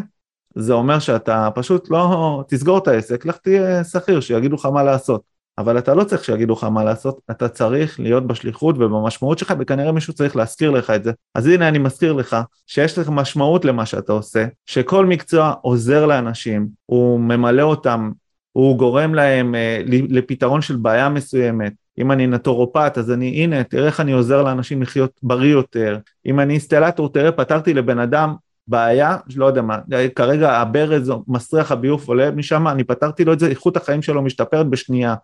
זה 0.55 0.73
אומר 0.73 0.99
שאתה 0.99 1.49
פשוט 1.55 1.91
לא, 1.91 2.45
תסגור 2.49 2.79
את 2.79 2.89
העסק, 2.89 3.27
לך 3.27 3.37
תהיה 3.37 3.85
שכיר, 3.85 4.21
שיגידו 4.21 4.57
לך 4.57 4.67
מה 4.67 4.83
לעשות. 4.83 5.23
אבל 5.59 5.79
אתה 5.79 5.95
לא 5.95 6.05
צריך 6.05 6.25
שיגידו 6.25 6.53
לך 6.53 6.65
מה 6.65 6.85
לעשות, 6.85 7.21
אתה 7.31 7.49
צריך 7.49 8.01
להיות 8.01 8.27
בשליחות 8.27 8.77
ובמשמעות 8.79 9.39
שלך, 9.39 9.55
וכנראה 9.59 9.93
מישהו 9.93 10.13
צריך 10.13 10.37
להזכיר 10.37 10.71
לך 10.71 10.91
את 10.91 11.05
זה. 11.05 11.13
אז 11.35 11.47
הנה 11.47 11.69
אני 11.69 11.79
מזכיר 11.79 12.13
לך 12.13 12.37
שיש 12.67 12.99
לך 12.99 13.09
משמעות 13.09 13.65
למה 13.65 13.87
שאתה 13.87 14.13
עושה, 14.13 14.47
שכל 14.67 15.07
מקצוע 15.07 15.55
עוזר 15.63 16.07
לאנשים, 16.07 16.69
הוא 16.87 17.21
ממלא 17.21 17.63
אותם, 17.63 18.11
הוא 18.53 18.79
גורם 18.79 19.15
להם 19.15 19.55
אה, 19.55 19.83
לפתרון 19.87 20.63
של 20.63 20.77
בעיה 20.77 21.09
מסוימת. 21.09 21.73
אם 21.99 22.13
אני 22.13 22.27
נטורופט, 22.27 22.99
אז 22.99 23.11
אני, 23.11 23.45
הנה, 23.45 23.65
תראה 23.65 23.87
איך 23.87 24.01
אני 24.01 24.13
עוזר 24.13 24.43
לאנשים 24.43 24.83
לחיות 24.83 25.11
בריא 25.23 25.53
יותר. 25.53 25.99
אם 26.27 26.41
אני 26.41 26.53
אינסטלטור, 26.53 27.13
תראה, 27.13 27.33
פתרתי 27.33 27.75
לבן 27.75 27.99
אדם 27.99 28.35
בעיה, 28.69 29.17
לא 29.37 29.47
יודע 29.47 29.63
מה, 29.63 29.79
כרגע 30.15 30.53
הברז 30.53 31.13
מסריח 31.29 31.73
הביוף 31.73 32.09
עולה 32.09 32.31
משם, 32.31 32.69
אני 32.69 32.85
פתרתי 32.85 33.25
לו 33.25 33.33
את 33.33 33.39
זה, 33.39 33.47
איכות 33.47 33.77
החיים 33.77 34.03
שלו 34.03 34.23
משתפרת 34.23 34.67
בשנייה. 34.67 35.15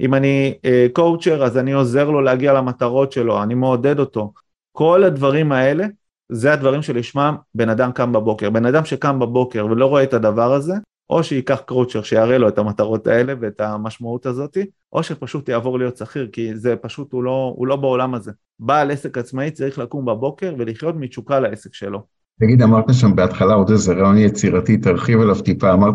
אם 0.00 0.14
אני 0.14 0.54
קואוצ'ר, 0.92 1.42
uh, 1.42 1.44
אז 1.44 1.58
אני 1.58 1.72
עוזר 1.72 2.10
לו 2.10 2.20
להגיע 2.20 2.52
למטרות 2.52 3.12
שלו, 3.12 3.42
אני 3.42 3.54
מעודד 3.54 3.98
אותו. 3.98 4.32
כל 4.72 5.04
הדברים 5.04 5.52
האלה, 5.52 5.86
זה 6.32 6.52
הדברים 6.52 6.82
שלשמם 6.82 7.36
בן 7.54 7.68
אדם 7.68 7.92
קם 7.92 8.12
בבוקר. 8.12 8.50
בן 8.50 8.66
אדם 8.66 8.84
שקם 8.84 9.18
בבוקר 9.18 9.66
ולא 9.66 9.86
רואה 9.86 10.02
את 10.02 10.14
הדבר 10.14 10.52
הזה, 10.52 10.74
או 11.10 11.24
שייקח 11.24 11.62
קואוצ'ר 11.66 12.02
שיראה 12.02 12.38
לו 12.38 12.48
את 12.48 12.58
המטרות 12.58 13.06
האלה 13.06 13.34
ואת 13.40 13.60
המשמעות 13.60 14.26
הזאת, 14.26 14.58
או 14.92 15.02
שפשוט 15.02 15.48
יעבור 15.48 15.78
להיות 15.78 15.96
שכיר, 15.96 16.28
כי 16.32 16.56
זה 16.56 16.76
פשוט, 16.76 17.12
הוא 17.12 17.22
לא, 17.22 17.54
הוא 17.56 17.66
לא 17.66 17.76
בעולם 17.76 18.14
הזה. 18.14 18.32
בעל 18.60 18.90
עסק 18.90 19.18
עצמאי 19.18 19.50
צריך 19.50 19.78
לקום 19.78 20.04
בבוקר 20.04 20.54
ולחיות 20.58 20.94
מתשוקה 20.98 21.40
לעסק 21.40 21.74
שלו. 21.74 22.02
תגיד, 22.40 22.62
אמרת 22.62 22.84
שם 22.92 23.16
בהתחלה 23.16 23.54
עוד 23.54 23.70
איזה 23.70 23.92
רעיון 23.92 24.18
יצירתי, 24.18 24.76
תרחיב 24.76 25.20
עליו 25.20 25.40
טיפה, 25.40 25.72
אמרת, 25.72 25.94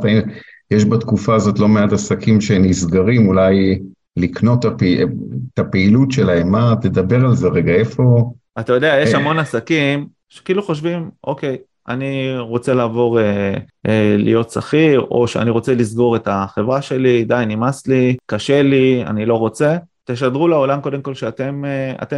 יש 0.71 0.86
בתקופה 0.86 1.36
הזאת 1.36 1.60
לא 1.60 1.67
מעט 1.67 1.93
עסקים 1.93 2.41
שנסגרים, 2.41 3.27
אולי 3.27 3.80
לקנות 4.17 4.65
את 4.65 5.60
הפעילות 5.60 6.12
שלהם, 6.12 6.51
מה, 6.51 6.73
תדבר 6.82 7.25
על 7.25 7.36
זה 7.36 7.47
רגע, 7.47 7.73
איפה... 7.73 8.32
אתה 8.60 8.73
יודע, 8.73 8.99
יש 9.01 9.13
אה. 9.13 9.19
המון 9.19 9.39
עסקים 9.39 10.08
שכאילו 10.30 10.63
חושבים, 10.63 11.10
אוקיי, 11.23 11.58
אני 11.88 12.39
רוצה 12.39 12.73
לעבור 12.73 13.19
אה, 13.19 13.53
אה, 13.88 14.15
להיות 14.17 14.49
שכיר, 14.49 14.99
או 14.99 15.27
שאני 15.27 15.49
רוצה 15.49 15.75
לסגור 15.75 16.15
את 16.15 16.27
החברה 16.32 16.82
שלי, 16.82 17.23
די, 17.23 17.43
נמאס 17.47 17.88
לי, 17.88 18.15
קשה 18.25 18.62
לי, 18.62 19.03
אני 19.08 19.25
לא 19.25 19.36
רוצה. 19.36 19.77
תשדרו 20.06 20.47
לעולם 20.47 20.82
קודם 20.82 21.01
כל 21.01 21.13
שאתם 21.13 21.63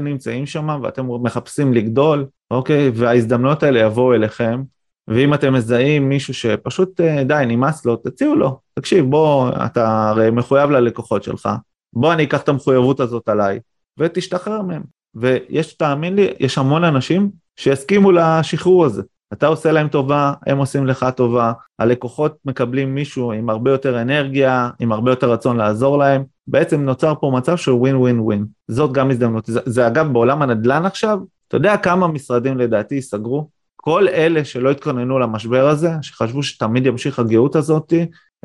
נמצאים 0.01 0.45
שם 0.45 0.79
ואתם 0.83 1.05
מחפשים 1.23 1.73
לגדול, 1.73 2.25
אוקיי? 2.51 2.91
וההזדמנויות 2.93 3.63
האלה 3.63 3.79
יבואו 3.79 4.13
אליכם, 4.13 4.61
ואם 5.09 5.33
אתם 5.33 5.53
מזהים 5.53 6.09
מישהו 6.09 6.33
שפשוט 6.33 7.01
אה, 7.01 7.23
די, 7.23 7.43
נמאס 7.47 7.85
לו, 7.85 7.95
תציעו 7.95 8.35
לו, 8.35 8.59
תקשיב, 8.73 9.05
בוא, 9.05 9.49
אתה 9.65 10.09
הרי 10.09 10.31
מחויב 10.31 10.69
ללקוחות 10.69 11.23
שלך, 11.23 11.49
בוא 11.93 12.13
אני 12.13 12.23
אקח 12.23 12.41
את 12.41 12.49
המחויבות 12.49 12.99
הזאת 12.99 13.29
עליי, 13.29 13.59
ותשתחרר 13.99 14.61
מהם. 14.61 14.81
ויש, 15.15 15.73
תאמין 15.73 16.15
לי, 16.15 16.33
יש 16.39 16.57
המון 16.57 16.83
אנשים 16.83 17.29
שיסכימו 17.55 18.11
לשחרור 18.11 18.85
הזה. 18.85 19.03
אתה 19.33 19.47
עושה 19.47 19.71
להם 19.71 19.87
טובה, 19.87 20.33
הם 20.47 20.57
עושים 20.57 20.87
לך 20.87 21.05
טובה, 21.15 21.51
הלקוחות 21.79 22.37
מקבלים 22.45 22.95
מישהו 22.95 23.31
עם 23.31 23.49
הרבה 23.49 23.71
יותר 23.71 24.01
אנרגיה, 24.01 24.69
עם 24.79 24.91
הרבה 24.91 25.11
יותר 25.11 25.31
רצון 25.31 25.57
לעזור 25.57 25.97
להם, 25.97 26.23
בעצם 26.47 26.81
נוצר 26.81 27.13
פה 27.21 27.31
מצב 27.35 27.57
של 27.57 27.71
ווין 27.71 27.95
ווין 27.95 28.19
ווין. 28.19 28.45
זאת 28.67 28.91
גם 28.91 29.11
הזדמנות. 29.11 29.45
זה, 29.45 29.59
זה 29.65 29.87
אגב 29.87 30.13
בעולם 30.13 30.41
הנדל"ן 30.41 30.85
עכשיו, 30.85 31.19
אתה 31.47 31.57
יודע 31.57 31.77
כמה 31.77 32.07
משרדים 32.07 32.57
לדעתי 32.57 32.95
ייסגרו? 32.95 33.49
כל 33.81 34.07
אלה 34.07 34.45
שלא 34.45 34.71
התכוננו 34.71 35.19
למשבר 35.19 35.67
הזה, 35.67 35.89
שחשבו 36.01 36.43
שתמיד 36.43 36.85
ימשיך 36.85 37.19
הגאות 37.19 37.55
הזאת, 37.55 37.93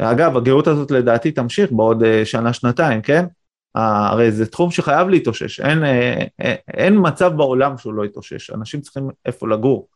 אגב, 0.00 0.36
הגאות 0.36 0.66
הזאת 0.66 0.90
לדעתי 0.90 1.32
תמשיך 1.32 1.72
בעוד 1.72 2.02
אה, 2.02 2.24
שנה-שנתיים, 2.24 3.02
כן? 3.02 3.24
הרי 3.74 4.32
זה 4.32 4.46
תחום 4.46 4.70
שחייב 4.70 5.08
להתאושש, 5.08 5.60
אין, 5.60 5.84
אין, 5.84 6.28
אה, 6.40 6.54
אין 6.68 6.94
מצב 7.02 7.32
בעולם 7.36 7.78
שהוא 7.78 7.94
לא 7.94 8.04
יתאושש, 8.04 8.50
אנשים 8.50 8.80
צריכים 8.80 9.08
איפה 9.26 9.48
לגור, 9.48 9.88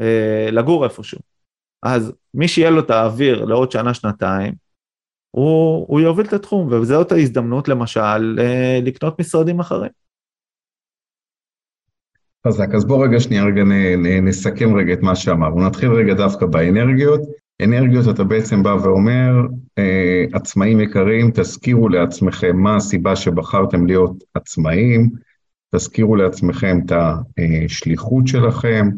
אה, 0.00 0.48
לגור 0.52 0.84
איפשהו. 0.84 1.20
אז 1.82 2.12
מי 2.34 2.48
שיהיה 2.48 2.70
לו 2.70 2.80
את 2.80 2.90
האוויר 2.90 3.44
לעוד 3.44 3.72
שנה-שנתיים, 3.72 4.54
הוא, 5.30 5.86
הוא 5.88 6.00
יוביל 6.00 6.26
את 6.26 6.32
התחום, 6.32 6.72
וזאת 6.72 7.12
ההזדמנות 7.12 7.68
למשל 7.68 8.38
לקנות 8.82 9.20
משרדים 9.20 9.60
אחרים. 9.60 10.01
חזק, 12.46 12.74
אז 12.74 12.84
בוא 12.84 13.04
רגע 13.04 13.20
שנייה 13.20 13.44
רגע 13.44 13.62
נסכם 14.22 14.76
רגע 14.76 14.92
את 14.92 15.02
מה 15.02 15.16
שאמרנו, 15.16 15.66
נתחיל 15.66 15.92
רגע 15.92 16.14
דווקא 16.14 16.46
באנרגיות. 16.46 17.20
אנרגיות 17.62 18.08
אתה 18.08 18.24
בעצם 18.24 18.62
בא 18.62 18.76
ואומר, 18.82 19.32
אה, 19.78 20.24
עצמאים 20.32 20.80
יקרים, 20.80 21.30
תזכירו 21.34 21.88
לעצמכם 21.88 22.56
מה 22.56 22.76
הסיבה 22.76 23.16
שבחרתם 23.16 23.86
להיות 23.86 24.24
עצמאים, 24.34 25.10
תזכירו 25.74 26.16
לעצמכם 26.16 26.78
את 26.86 26.92
השליחות 27.38 28.28
שלכם, 28.28 28.88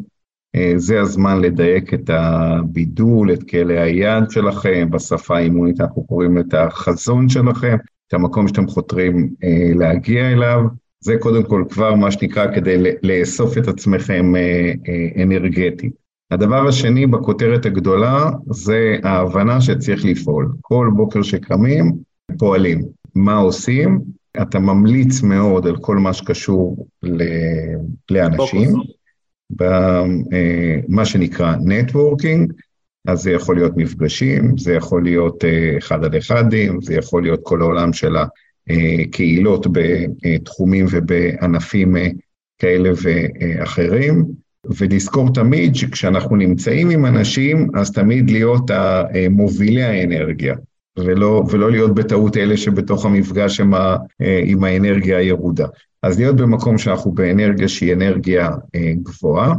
אה, 0.55 0.73
זה 0.75 1.01
הזמן 1.01 1.41
לדייק 1.41 1.93
את 1.93 2.09
הבידול, 2.09 3.33
את 3.33 3.49
כלא 3.49 3.73
היד 3.73 4.23
שלכם, 4.29 4.87
בשפה 4.91 5.37
האימונית 5.37 5.81
אנחנו 5.81 6.03
קוראים 6.03 6.37
את 6.37 6.53
החזון 6.53 7.29
שלכם, 7.29 7.77
את 8.07 8.13
המקום 8.13 8.47
שאתם 8.47 8.67
חותרים 8.67 9.29
אה, 9.43 9.71
להגיע 9.75 10.31
אליו. 10.31 10.61
זה 11.05 11.17
קודם 11.19 11.43
כל 11.43 11.63
כבר 11.69 11.95
מה 11.95 12.11
שנקרא 12.11 12.55
כדי 12.55 12.77
לאסוף 13.03 13.57
את 13.57 13.67
עצמכם 13.67 14.35
אה, 14.35 14.71
אה, 14.87 15.23
אנרגטית. 15.23 15.93
הדבר 16.31 16.67
השני 16.67 17.07
בכותרת 17.07 17.65
הגדולה 17.65 18.29
זה 18.49 18.97
ההבנה 19.03 19.61
שצריך 19.61 20.05
לפעול. 20.05 20.51
כל 20.61 20.89
בוקר 20.95 21.21
שקמים, 21.21 21.91
פועלים. 22.37 22.81
מה 23.15 23.35
עושים? 23.35 24.01
אתה 24.41 24.59
ממליץ 24.59 25.21
מאוד 25.21 25.67
על 25.67 25.77
כל 25.77 25.97
מה 25.97 26.13
שקשור 26.13 26.87
לאנשים, 28.11 28.73
במה 29.49 31.01
אה, 31.01 31.05
שנקרא 31.05 31.55
נטוורקינג, 31.65 32.53
אז 33.07 33.21
זה 33.21 33.31
יכול 33.31 33.55
להיות 33.55 33.77
מפגשים, 33.77 34.57
זה 34.57 34.73
יכול 34.73 35.03
להיות 35.03 35.43
אחד 35.77 36.03
על 36.03 36.17
אחדים, 36.17 36.81
זה 36.81 36.93
יכול 36.93 37.23
להיות 37.23 37.39
כל 37.43 37.61
העולם 37.61 37.93
של 37.93 38.15
קהילות 39.11 39.67
בתחומים 39.71 40.85
ובענפים 40.91 41.97
אה, 41.97 42.07
כאלה 42.59 42.89
ואחרים, 43.01 44.25
ולזכור 44.77 45.33
תמיד 45.33 45.75
שכשאנחנו 45.75 46.35
נמצאים 46.35 46.89
עם 46.89 47.05
אנשים, 47.05 47.67
אז 47.75 47.91
תמיד 47.91 48.31
להיות 48.31 48.71
מובילי 49.29 49.83
האנרגיה, 49.83 50.55
ולא, 50.97 51.43
ולא 51.51 51.71
להיות 51.71 51.95
בטעות 51.95 52.37
אלה 52.37 52.57
שבתוך 52.57 53.05
המפגש 53.05 53.59
עם, 53.59 53.73
ה, 53.73 53.97
אה, 54.21 54.41
עם 54.45 54.63
האנרגיה 54.63 55.17
הירודה. 55.17 55.67
אז 56.03 56.19
להיות 56.19 56.35
במקום 56.35 56.77
שאנחנו 56.77 57.11
באנרגיה 57.11 57.67
שהיא 57.67 57.93
אנרגיה 57.93 58.49
אה, 58.75 58.93
גבוהה, 59.03 59.53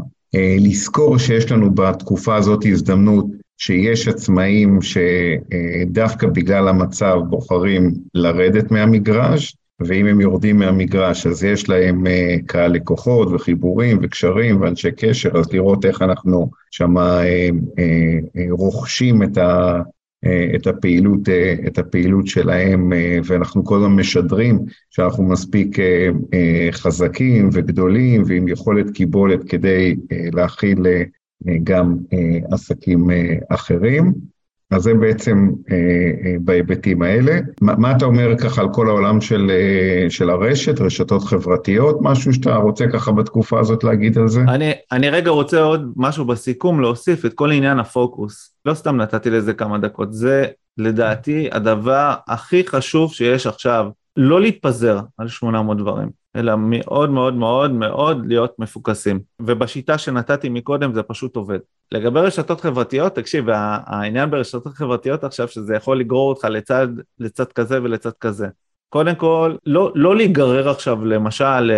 לזכור 0.60 1.18
שיש 1.18 1.52
לנו 1.52 1.74
בתקופה 1.74 2.36
הזאת 2.36 2.66
הזדמנות 2.66 3.26
שיש 3.58 4.08
עצמאים 4.08 4.78
שדווקא 4.82 6.26
בגלל 6.26 6.68
המצב 6.68 7.18
בוחרים 7.28 7.92
לרדת 8.14 8.70
מהמגרש, 8.70 9.56
ואם 9.80 10.06
הם 10.06 10.20
יורדים 10.20 10.58
מהמגרש 10.58 11.26
אז 11.26 11.44
יש 11.44 11.68
להם 11.68 12.06
אה, 12.06 12.36
קהל 12.46 12.72
לקוחות 12.72 13.28
וחיבורים 13.32 13.98
וקשרים 14.02 14.60
ואנשי 14.60 14.90
קשר, 14.96 15.30
אז 15.38 15.52
לראות 15.52 15.84
איך 15.84 16.02
אנחנו 16.02 16.50
שמה 16.70 17.24
אה, 17.24 17.48
אה, 17.78 18.46
רוכשים 18.50 19.22
את, 19.22 19.38
ה, 19.38 19.80
את, 20.54 20.66
הפעילות, 20.66 21.28
את 21.66 21.78
הפעילות 21.78 22.26
שלהם, 22.26 22.92
ואנחנו 23.24 23.64
כל 23.64 23.76
הזמן 23.76 23.92
משדרים 23.96 24.58
שאנחנו 24.90 25.24
מספיק 25.24 25.76
חזקים 26.70 27.48
וגדולים 27.52 28.22
ועם 28.26 28.48
יכולת 28.48 28.90
קיבולת 28.90 29.44
כדי 29.48 29.96
להכיל 30.10 30.78
גם 31.64 31.96
אה, 32.12 32.38
עסקים 32.50 33.10
אה, 33.10 33.34
אחרים. 33.48 34.12
אז 34.70 34.82
זה 34.82 34.94
בעצם 34.94 35.48
אה, 35.70 36.34
בהיבטים 36.40 37.02
האלה. 37.02 37.38
מה, 37.60 37.74
מה 37.78 37.96
אתה 37.96 38.04
אומר 38.04 38.38
ככה 38.38 38.60
על 38.60 38.68
כל 38.72 38.88
העולם 38.88 39.20
של, 39.20 39.50
של 40.08 40.30
הרשת, 40.30 40.80
רשתות 40.80 41.22
חברתיות, 41.22 41.98
משהו 42.00 42.32
שאתה 42.32 42.56
רוצה 42.56 42.84
ככה 42.92 43.12
בתקופה 43.12 43.60
הזאת 43.60 43.84
להגיד 43.84 44.18
על 44.18 44.28
זה? 44.28 44.40
אני, 44.40 44.72
אני 44.92 45.10
רגע 45.10 45.30
רוצה 45.30 45.60
עוד 45.60 45.92
משהו 45.96 46.24
בסיכום, 46.24 46.80
להוסיף 46.80 47.24
את 47.24 47.34
כל 47.34 47.52
עניין 47.52 47.78
הפוקוס. 47.78 48.54
לא 48.64 48.74
סתם 48.74 48.96
נתתי 48.96 49.30
לזה 49.30 49.54
כמה 49.54 49.78
דקות, 49.78 50.12
זה 50.12 50.46
לדעתי 50.78 51.48
הדבר 51.52 52.14
הכי 52.28 52.66
חשוב 52.66 53.12
שיש 53.12 53.46
עכשיו, 53.46 53.86
לא 54.16 54.40
להתפזר 54.40 55.00
על 55.18 55.28
800 55.28 55.78
דברים. 55.78 56.08
אלא 56.36 56.54
מאוד 56.58 57.10
מאוד 57.10 57.34
מאוד 57.34 57.70
מאוד 57.70 58.26
להיות 58.26 58.58
מפוקסים. 58.58 59.20
ובשיטה 59.42 59.98
שנתתי 59.98 60.48
מקודם 60.48 60.94
זה 60.94 61.02
פשוט 61.02 61.36
עובד. 61.36 61.58
לגבי 61.92 62.20
רשתות 62.20 62.60
חברתיות, 62.60 63.14
תקשיב, 63.14 63.46
העניין 63.52 64.30
ברשתות 64.30 64.66
חברתיות 64.66 65.24
עכשיו 65.24 65.48
שזה 65.48 65.74
יכול 65.74 66.00
לגרור 66.00 66.28
אותך 66.28 66.44
לצד, 66.44 66.88
לצד 67.18 67.52
כזה 67.52 67.82
ולצד 67.82 68.10
כזה. 68.20 68.46
קודם 68.88 69.14
כל, 69.14 69.54
לא, 69.66 69.92
לא 69.94 70.16
להיגרר 70.16 70.68
עכשיו 70.68 71.04
למשל 71.04 71.72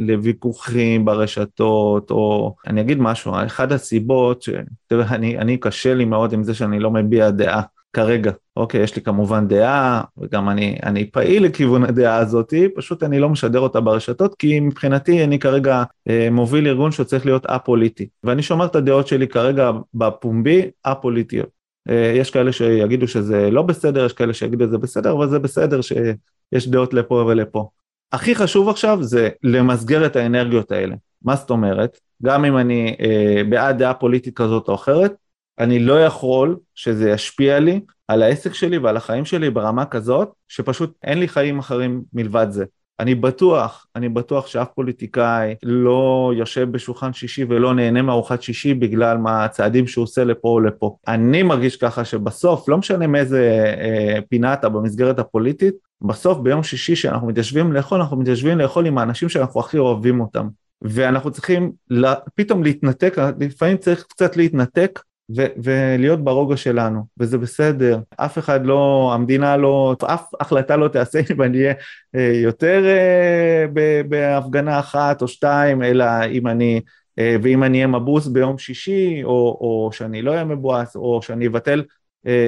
לוויכוחים 0.00 1.04
ברשתות, 1.04 2.10
או 2.10 2.54
אני 2.66 2.80
אגיד 2.80 2.98
משהו, 3.00 3.32
אחד 3.46 3.72
הסיבות, 3.72 4.42
ש... 4.42 4.50
אני, 4.92 5.38
אני 5.38 5.56
קשה 5.56 5.94
לי 5.94 6.04
מאוד 6.04 6.32
עם 6.32 6.42
זה 6.42 6.54
שאני 6.54 6.80
לא 6.80 6.90
מביע 6.90 7.30
דעה. 7.30 7.62
כרגע. 7.92 8.32
אוקיי, 8.56 8.82
יש 8.82 8.96
לי 8.96 9.02
כמובן 9.02 9.48
דעה, 9.48 10.02
וגם 10.18 10.48
אני, 10.48 10.78
אני 10.82 11.10
פעיל 11.10 11.44
לכיוון 11.44 11.84
הדעה 11.84 12.16
הזאתי, 12.16 12.68
פשוט 12.76 13.02
אני 13.02 13.18
לא 13.18 13.28
משדר 13.28 13.60
אותה 13.60 13.80
ברשתות, 13.80 14.34
כי 14.38 14.60
מבחינתי 14.60 15.24
אני 15.24 15.38
כרגע 15.38 15.82
אה, 16.08 16.28
מוביל 16.30 16.68
ארגון 16.68 16.92
שצריך 16.92 17.26
להיות 17.26 17.46
א-פוליטי. 17.46 18.08
ואני 18.24 18.42
שומר 18.42 18.66
את 18.66 18.76
הדעות 18.76 19.06
שלי 19.06 19.28
כרגע 19.28 19.70
בפומבי, 19.94 20.70
א-פוליטיות. 20.84 21.48
אה, 21.88 22.12
יש 22.16 22.30
כאלה 22.30 22.52
שיגידו 22.52 23.08
שזה 23.08 23.50
לא 23.50 23.62
בסדר, 23.62 24.04
יש 24.04 24.12
כאלה 24.12 24.34
שיגידו 24.34 24.64
שזה 24.64 24.78
בסדר, 24.78 25.12
אבל 25.12 25.28
זה 25.28 25.38
בסדר 25.38 25.80
שיש 25.80 26.68
דעות 26.68 26.94
לפה 26.94 27.24
ולפה. 27.28 27.68
הכי 28.12 28.34
חשוב 28.34 28.68
עכשיו 28.68 29.02
זה 29.02 29.28
למסגר 29.42 30.06
את 30.06 30.16
האנרגיות 30.16 30.72
האלה. 30.72 30.94
מה 31.22 31.36
זאת 31.36 31.50
אומרת? 31.50 31.98
גם 32.22 32.44
אם 32.44 32.56
אני 32.56 32.96
אה, 33.00 33.42
בעד 33.48 33.78
דעה 33.78 33.94
פוליטית 33.94 34.36
כזאת 34.36 34.68
או 34.68 34.74
אחרת, 34.74 35.14
אני 35.58 35.78
לא 35.78 36.04
יכול 36.04 36.56
שזה 36.74 37.10
ישפיע 37.10 37.58
לי 37.60 37.80
על 38.08 38.22
העסק 38.22 38.54
שלי 38.54 38.78
ועל 38.78 38.96
החיים 38.96 39.24
שלי 39.24 39.50
ברמה 39.50 39.86
כזאת, 39.86 40.28
שפשוט 40.48 40.92
אין 41.02 41.18
לי 41.18 41.28
חיים 41.28 41.58
אחרים 41.58 42.02
מלבד 42.12 42.46
זה. 42.50 42.64
אני 43.00 43.14
בטוח, 43.14 43.86
אני 43.96 44.08
בטוח 44.08 44.46
שאף 44.46 44.68
פוליטיקאי 44.74 45.54
לא 45.62 46.32
יושב 46.36 46.70
בשולחן 46.70 47.12
שישי 47.12 47.44
ולא 47.48 47.74
נהנה 47.74 48.02
מארוחת 48.02 48.42
שישי 48.42 48.74
בגלל 48.74 49.16
מה 49.18 49.44
הצעדים 49.44 49.86
שהוא 49.86 50.02
עושה 50.02 50.24
לפה 50.24 50.48
או 50.48 50.60
לפה. 50.60 50.96
אני 51.08 51.42
מרגיש 51.42 51.76
ככה 51.76 52.04
שבסוף, 52.04 52.68
לא 52.68 52.78
משנה 52.78 53.06
מאיזה 53.06 53.64
אה, 53.80 54.18
פינה 54.28 54.54
אתה 54.54 54.68
במסגרת 54.68 55.18
הפוליטית, 55.18 55.74
בסוף 56.02 56.38
ביום 56.38 56.62
שישי 56.62 56.96
שאנחנו 56.96 57.26
מתיישבים 57.26 57.72
לאכול, 57.72 58.00
אנחנו 58.00 58.16
מתיישבים 58.16 58.58
לאכול 58.58 58.86
עם 58.86 58.98
האנשים 58.98 59.28
שאנחנו 59.28 59.60
הכי 59.60 59.78
אוהבים 59.78 60.20
אותם. 60.20 60.48
ואנחנו 60.82 61.30
צריכים 61.30 61.72
לה, 61.90 62.14
פתאום 62.34 62.62
להתנתק, 62.62 63.16
לפעמים 63.40 63.76
צריך 63.76 64.06
קצת 64.08 64.36
להתנתק 64.36 65.00
ו- 65.36 65.52
ולהיות 65.64 66.24
ברוגע 66.24 66.56
שלנו, 66.56 67.06
וזה 67.18 67.38
בסדר. 67.38 68.00
אף 68.16 68.38
אחד 68.38 68.66
לא, 68.66 69.10
המדינה 69.14 69.56
לא, 69.56 69.96
אף 70.06 70.34
החלטה 70.40 70.76
לא 70.76 70.88
תעשה 70.88 71.20
אם 71.30 71.42
אני 71.42 71.58
אהיה 71.58 71.74
אה, 72.14 72.32
יותר 72.34 72.84
אה, 72.86 73.66
בהפגנה 74.08 74.78
אחת 74.78 75.22
או 75.22 75.28
שתיים, 75.28 75.82
אלא 75.82 76.04
אם 76.30 76.46
אני, 76.46 76.80
אה, 77.18 77.36
ואם 77.42 77.64
אני 77.64 77.78
אהיה 77.78 77.86
מבוס 77.86 78.26
ביום 78.26 78.58
שישי, 78.58 79.20
או, 79.24 79.58
או 79.60 79.90
שאני 79.92 80.22
לא 80.22 80.30
אהיה 80.30 80.44
מבואס, 80.44 80.96
או 80.96 81.22
שאני 81.22 81.46
אבטל 81.46 81.84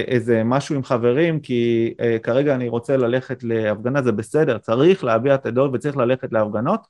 איזה 0.09 0.43
משהו 0.45 0.75
עם 0.75 0.85
חברים, 0.85 1.40
כי 1.40 1.95
כרגע 2.23 2.55
אני 2.55 2.69
רוצה 2.69 2.97
ללכת 2.97 3.45
להפגנה, 3.45 4.03
זה 4.03 4.12
בסדר, 4.12 4.59
צריך 4.59 5.05
להביע 5.05 5.35
את 5.35 5.47
הדעות 5.47 5.71
וצריך 5.75 5.97
ללכת 5.97 6.33
להפגנות, 6.33 6.81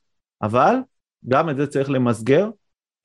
אבל 0.41 0.75
גם 1.27 1.49
את 1.49 1.57
זה 1.57 1.67
צריך 1.67 1.89
למסגר, 1.89 2.49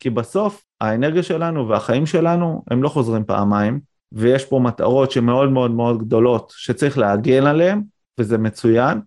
כי 0.00 0.10
בסוף 0.10 0.64
האנרגיה 0.80 1.22
שלנו 1.22 1.68
והחיים 1.68 2.06
שלנו 2.06 2.64
הם 2.70 2.82
לא 2.82 2.88
חוזרים 2.88 3.24
פעמיים, 3.24 3.80
ויש 4.12 4.44
פה 4.44 4.58
מטרות 4.58 5.10
שמאוד 5.10 5.50
מאוד 5.50 5.70
מאוד 5.70 5.98
גדולות 5.98 6.52
שצריך 6.56 6.98
להגן 6.98 7.46
עליהן, 7.46 7.82
וזה 8.20 8.38
מצוין, 8.38 9.00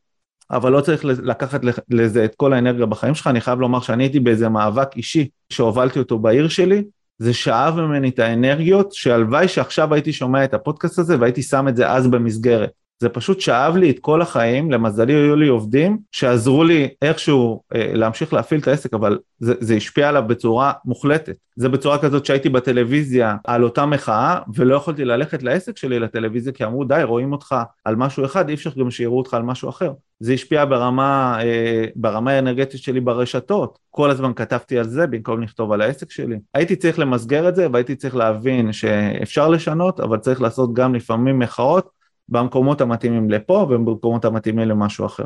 אבל 0.52 0.72
לא 0.72 0.82
צריך 0.82 1.06
לקחת 1.06 1.62
לזה 1.90 2.26
את 2.26 2.36
כל 2.36 2.54
האנרגיה 2.54 2.86
בחיים 2.86 3.16
שלך, 3.16 3.28
אני 3.28 3.42
חייב 3.42 3.60
לומר 3.60 3.80
שאני 3.80 4.04
הייתי 4.04 4.20
באיזה 4.20 4.50
מאבק 4.50 4.98
אישי 4.98 5.28
שהובלתי 5.50 6.00
אותו 6.00 6.20
בעיר 6.20 6.48
שלי, 6.48 6.84
זה 7.18 7.34
שאב 7.34 7.80
ממני 7.80 8.10
את 8.10 8.20
האנרגיות, 8.20 8.94
שהלוואי 8.94 9.48
שעכשיו 9.48 9.94
הייתי 9.94 10.14
שומע 10.14 10.44
את 10.44 10.54
הפודקאסט 10.54 11.00
הזה 11.00 11.20
והייתי 11.20 11.42
שם 11.42 11.68
את 11.68 11.76
זה 11.76 11.92
אז 11.92 12.08
במסגרת. 12.08 12.70
זה 13.00 13.10
פשוט 13.10 13.40
שאב 13.40 13.76
לי 13.76 13.90
את 13.90 14.00
כל 14.00 14.22
החיים, 14.22 14.72
למזלי 14.72 15.14
היו 15.14 15.36
לי 15.36 15.48
עובדים 15.48 15.98
שעזרו 16.12 16.64
לי 16.64 16.90
איכשהו 17.02 17.62
אה, 17.76 17.92
להמשיך 17.94 18.34
להפעיל 18.34 18.62
את 18.62 18.68
העסק, 18.68 18.94
אבל 18.94 19.20
זה, 19.40 19.54
זה 19.60 19.74
השפיע 19.76 20.10
עליו 20.10 20.24
בצורה 20.28 20.72
מוחלטת. 20.86 21.36
זה 21.56 21.70
בצורה 21.70 21.98
כזאת 21.98 22.26
שהייתי 22.26 22.50
בטלוויזיה 22.50 23.36
על 23.48 23.64
אותה 23.64 23.86
מחאה, 23.86 24.40
ולא 24.56 24.76
יכולתי 24.76 25.06
ללכת 25.06 25.44
לעסק 25.44 25.78
שלי 25.78 26.00
לטלוויזיה, 26.00 26.54
כי 26.54 26.66
אמרו 26.66 26.84
די, 26.84 27.02
רואים 27.04 27.32
אותך 27.32 27.56
על 27.86 27.96
משהו 27.96 28.26
אחד, 28.26 28.50
אי 28.50 28.54
אפשר 28.54 28.70
גם 28.80 28.92
שיראו 28.92 29.18
אותך 29.18 29.34
על 29.34 29.44
משהו 29.44 29.70
אחר. 29.70 29.92
זה 30.20 30.34
השפיע 30.34 30.66
ברמה, 30.66 31.40
אה, 31.42 31.86
ברמה 31.96 32.32
האנרגטית 32.32 32.82
שלי 32.82 33.00
ברשתות, 33.00 33.80
כל 33.92 34.10
הזמן 34.10 34.34
כתבתי 34.34 34.80
על 34.80 34.88
זה 34.88 35.08
במקום 35.08 35.42
לכתוב 35.42 35.72
על 35.72 35.82
העסק 35.82 36.12
שלי. 36.12 36.40
הייתי 36.54 36.76
צריך 36.76 37.00
למסגר 37.00 37.50
את 37.50 37.56
זה 37.56 37.68
והייתי 37.74 37.96
צריך 37.96 38.16
להבין 38.16 38.74
שאפשר 38.74 39.48
לשנות, 39.48 40.00
אבל 40.00 40.18
צריך 40.18 40.42
לעשות 40.42 40.74
גם 40.74 40.96
לפעמים 40.96 41.40
מחאות 41.40 41.99
במקומות 42.32 42.82
המתאימים 42.82 43.30
לפה 43.30 43.68
ובמקומות 43.70 44.26
המתאימים 44.26 44.68
למשהו 44.68 45.06
אחר. 45.06 45.26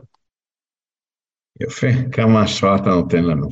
יפה, 1.61 1.87
כמה 2.11 2.41
השראה 2.41 2.75
אתה 2.75 2.89
נותן 2.89 3.23
לנו. 3.23 3.47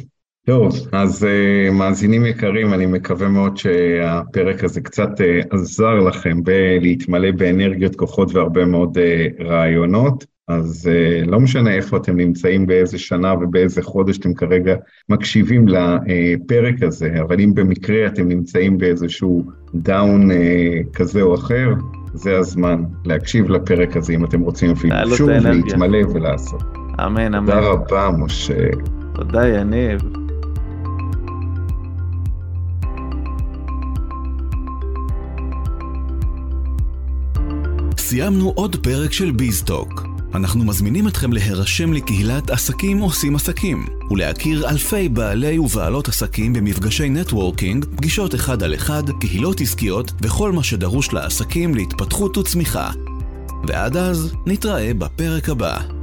טוב, 0.46 0.76
אז 0.92 1.24
uh, 1.24 1.72
מאזינים 1.72 2.26
יקרים, 2.26 2.74
אני 2.74 2.86
מקווה 2.86 3.28
מאוד 3.28 3.58
שהפרק 3.58 4.64
הזה 4.64 4.82
קצת 4.82 5.10
uh, 5.10 5.56
עזר 5.56 5.96
לכם 6.00 6.44
בלהתמלא 6.44 7.32
באנרגיות, 7.32 7.96
כוחות 7.96 8.34
והרבה 8.34 8.66
מאוד 8.66 8.98
uh, 8.98 9.44
רעיונות. 9.44 10.26
אז 10.48 10.90
uh, 10.92 11.30
לא 11.30 11.40
משנה 11.40 11.74
איפה 11.74 11.98
אתם 11.98 12.18
נמצאים, 12.18 12.68
באיזה 12.68 12.98
שנה 12.98 13.34
ובאיזה 13.34 13.82
חודש 13.82 14.18
אתם 14.18 14.34
כרגע 14.34 14.76
מקשיבים 15.10 15.66
לפרק 15.68 16.84
הזה, 16.84 17.22
אבל 17.22 17.40
אם 17.40 17.54
במקרה 17.54 18.08
אתם 18.08 18.28
נמצאים 18.28 18.78
באיזשהו 18.78 19.44
down 19.76 20.32
uh, 20.32 20.36
כזה 20.94 21.22
או 21.22 21.36
אחר, 21.36 21.70
זה 22.14 22.38
הזמן 22.38 22.84
להקשיב 23.06 23.50
לפרק 23.50 23.98
הזה, 23.98 24.14
אם 24.14 24.26
אתם 24.26 24.40
רוצים 24.40 24.72
אפילו 24.72 24.96
שוב 25.16 25.30
להתמלא 25.30 26.08
ולעשות. 26.14 26.64
אמן, 27.06 27.36
אמן. 27.36 27.46
תודה 27.46 27.60
רבה, 27.60 28.10
משה. 28.18 28.70
תודה, 29.14 29.48
יניב. 29.48 30.02
סיימנו 37.98 38.52
עוד 38.56 38.76
פרק 38.76 39.12
של 39.12 39.32
ביזטוק. 39.32 40.11
אנחנו 40.36 40.66
מזמינים 40.66 41.08
אתכם 41.08 41.34
להירשם 41.34 41.94
לקהילת 41.94 42.50
עסקים 42.50 43.00
עושים 43.00 43.36
עסקים, 43.36 43.86
ולהכיר 44.12 44.70
אלפי 44.70 45.10
בעלי 45.10 45.60
ובעלות 45.60 46.08
עסקים 46.08 46.54
במפגשי 46.54 47.10
נטוורקינג, 47.10 47.86
פגישות 47.86 48.36
אחד 48.36 48.64
על 48.64 48.76
אחד, 48.76 49.04
קהילות 49.20 49.62
עסקיות 49.62 50.12
וכל 50.22 50.52
מה 50.52 50.64
שדרוש 50.64 51.14
לעסקים 51.14 51.76
להתפתחות 51.76 52.38
וצמיחה. 52.38 52.92
ועד 53.68 53.98
אז, 53.98 54.34
נתראה 54.46 54.94
בפרק 54.94 55.50
הבא. 55.50 56.01